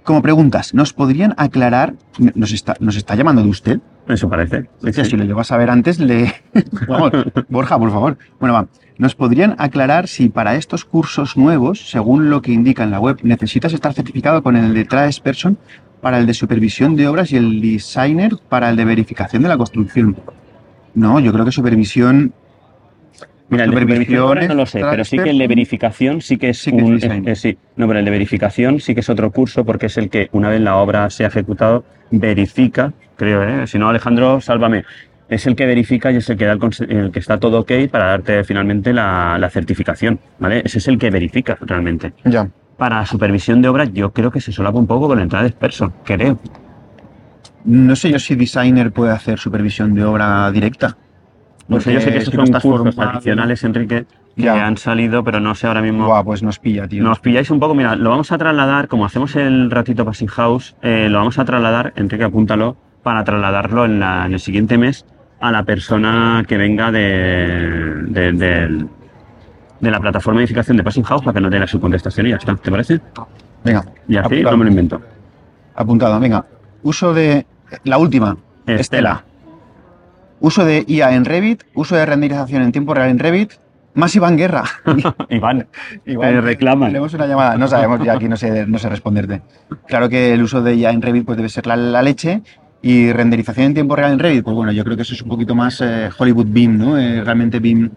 [0.05, 1.95] Como preguntas, ¿nos podrían aclarar?
[2.35, 3.81] ¿Nos está, nos está llamando de usted?
[4.07, 4.63] Eso parece.
[4.63, 5.11] Sí, Hostia, sí.
[5.11, 6.31] si lo llevas a ver antes, le...
[6.89, 7.11] Vamos,
[7.49, 8.19] Borja, por favor.
[8.39, 8.67] Bueno, va.
[8.99, 13.19] ¿Nos podrían aclarar si para estos cursos nuevos, según lo que indica en la web,
[13.23, 15.57] necesitas estar certificado con el de Traes Person
[16.03, 19.57] para el de supervisión de obras y el designer para el de verificación de la
[19.57, 20.17] construcción?
[20.95, 22.35] No, yo creo que supervisión...
[23.49, 26.59] Mira, el de no lo sé, pero sí que el de verificación sí que es
[26.59, 26.99] Sí que un...
[27.29, 30.09] eh, sí, no, pero el de verificación sí que es otro curso porque es el
[30.09, 33.67] que una vez la obra se ha ejecutado, verifica, creo, ¿eh?
[33.67, 34.85] Si no, Alejandro, sálvame.
[35.29, 37.73] Es el que verifica y es el que, da el, el que está todo ok
[37.91, 40.63] para darte finalmente la, la certificación, ¿vale?
[40.65, 42.13] Ese es el que verifica realmente.
[42.25, 42.49] Ya.
[42.77, 45.55] Para supervisión de obra yo creo que se solapa un poco con la entrada de
[46.05, 46.39] creo.
[47.65, 50.97] No sé yo si designer puede hacer supervisión de obra directa.
[51.69, 54.05] No sé, yo sé que Porque esos son cursos adicionales, Enrique,
[54.37, 54.67] que Ya.
[54.67, 56.07] han salido, pero no sé ahora mismo...
[56.07, 57.03] Buah, pues nos pilla, tío.
[57.03, 60.77] Nos pilláis un poco, mira, lo vamos a trasladar, como hacemos el ratito Passing House,
[60.83, 65.07] eh, lo vamos a trasladar, Enrique, apúntalo, para trasladarlo en, la- en el siguiente mes
[65.41, 68.03] a la persona que venga de,
[69.81, 72.31] de la plataforma de edificación de Passing House para que no tenga su contestación y
[72.31, 73.01] ya está, ¿te parece?
[73.65, 74.51] Venga, Y así Apuntado.
[74.53, 75.01] no me lo invento.
[75.75, 76.21] apuntado.
[76.21, 76.45] Venga.
[76.83, 77.47] Uso de...
[77.85, 78.37] La última.
[78.67, 79.25] Estela.
[80.45, 83.53] Uso de IA en Revit, uso de renderización en tiempo real en Revit,
[83.95, 84.65] más Iván Guerra.
[85.31, 85.67] Iván,
[86.05, 86.89] Igual Te reclaman.
[86.91, 89.41] Tenemos una llamada, no sabemos, ya aquí no sé, no sé responderte.
[89.87, 92.43] Claro que el uso de IA en Revit pues debe ser la, la leche
[92.83, 95.31] y renderización en tiempo real en Revit, pues bueno, yo creo que eso es un
[95.31, 96.99] poquito más eh, Hollywood Beam, ¿no?
[96.99, 97.91] Eh, realmente Beam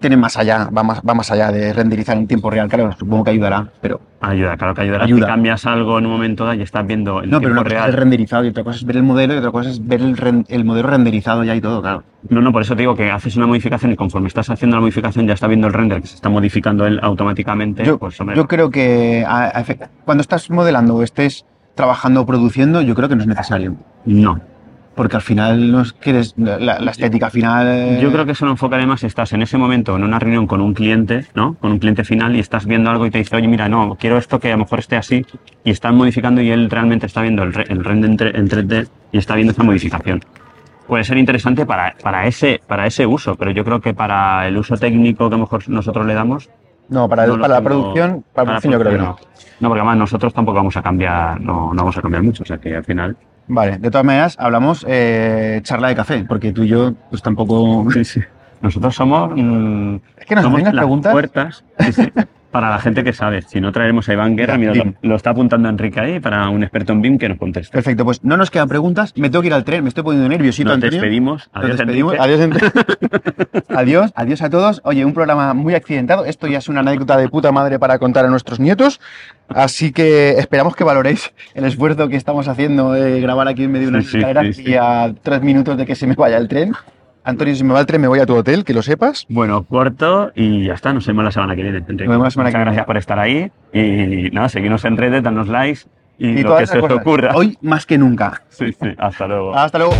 [0.00, 3.24] tiene más allá, va más, va más allá de renderizar en tiempo real, claro, supongo
[3.24, 5.04] que ayudará, pero ayuda, claro que ayudará.
[5.04, 5.26] Ayuda.
[5.26, 7.62] Si cambias algo en un momento dado y estás viendo el no, pero tiempo una
[7.62, 7.90] cosa es real.
[7.90, 10.44] el renderizado y otra cosa es ver el modelo y otra cosa es ver el,
[10.48, 12.02] el modelo renderizado ya y todo, claro.
[12.28, 14.80] No, no, por eso te digo que haces una modificación y conforme estás haciendo la
[14.80, 17.84] modificación ya está viendo el render que se está modificando él automáticamente.
[17.84, 22.26] Yo, pues, yo creo que a- a efect- cuando estás modelando o estés trabajando o
[22.26, 23.76] produciendo, yo creo que no es necesario.
[24.04, 24.40] no.
[24.94, 27.66] Porque al final no es que eres la, la estética final.
[27.66, 30.18] eh, Yo creo que eso lo enfocaré más si estás en ese momento en una
[30.18, 31.54] reunión con un cliente, ¿no?
[31.54, 34.18] Con un cliente final y estás viendo algo y te dice, oye, mira, no, quiero
[34.18, 35.24] esto que a lo mejor esté así
[35.64, 38.88] y están modificando y él realmente está viendo el, el render en, tre- en 3D
[39.12, 40.20] y está viendo esa modificación.
[40.86, 44.58] Puede ser interesante para, para, ese, para ese uso, pero yo creo que para el
[44.58, 46.50] uso técnico que a lo mejor nosotros le damos,
[46.90, 49.16] No, para, no para la producción, para la producción yo creo que no.
[49.60, 52.46] No, porque además nosotros tampoco vamos a cambiar, no, no vamos a cambiar mucho, o
[52.46, 53.16] sea que al final...
[53.48, 57.86] Vale, de todas maneras, hablamos eh, charla de café, porque tú y yo, pues tampoco.
[58.60, 59.32] Nosotros somos...
[59.34, 61.12] mm, Es que nos somos las preguntas.
[61.12, 62.12] puertas sí, sí,
[62.52, 63.42] para la gente que sabe.
[63.42, 66.62] Si no traeremos a Iván Guerra, mira, lo, lo está apuntando Enrique ahí para un
[66.62, 67.72] experto en BIM que nos conteste.
[67.72, 69.12] Perfecto, pues no nos quedan preguntas.
[69.16, 70.92] Me tengo que ir al tren, me estoy poniendo nerviosito, Nos Antonio.
[71.00, 71.50] despedimos.
[71.54, 72.14] Nos Adiós, despedimos.
[72.14, 72.66] Enrique.
[72.68, 72.92] Adiós,
[73.68, 74.80] adiós, adiós a todos.
[74.84, 76.24] Oye, un programa muy accidentado.
[76.24, 79.00] Esto ya es una anécdota de puta madre para contar a nuestros nietos.
[79.48, 83.86] Así que esperamos que valoréis el esfuerzo que estamos haciendo de grabar aquí en medio
[83.88, 84.70] de unas Sí, sí, escaleras sí, sí.
[84.70, 86.72] y a tres minutos de que se me vaya el tren.
[87.24, 89.26] Antonio, si me va el tren, me voy a tu hotel, que lo sepas.
[89.28, 90.92] Bueno, corto y ya está.
[90.92, 91.78] Nos vemos la semana que viene.
[91.78, 92.04] Enrique.
[92.04, 92.64] Nos vemos la semana Muchas que viene.
[92.64, 93.50] gracias por estar ahí.
[93.72, 95.82] Y nada, seguimos en redes, danos likes
[96.18, 97.32] y, Y lo que se os ocurra.
[97.34, 98.42] Hoy más que nunca.
[98.48, 98.88] Sí, sí.
[98.98, 99.54] Hasta luego.
[99.54, 99.94] Hasta luego.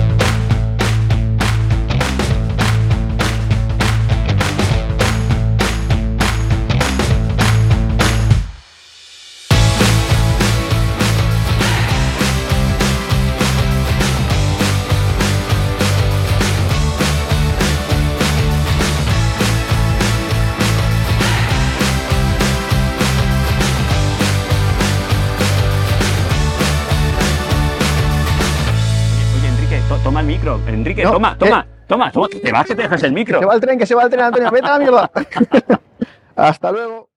[30.72, 31.36] Enrique, No, toma, eh.
[31.38, 32.28] toma, toma, toma.
[32.28, 33.38] Te vas que te dejas el micro.
[33.38, 34.50] Que se va el tren, que se va el tren, Antonio.
[34.50, 35.10] Vete a la mierda.
[36.36, 37.11] Hasta luego.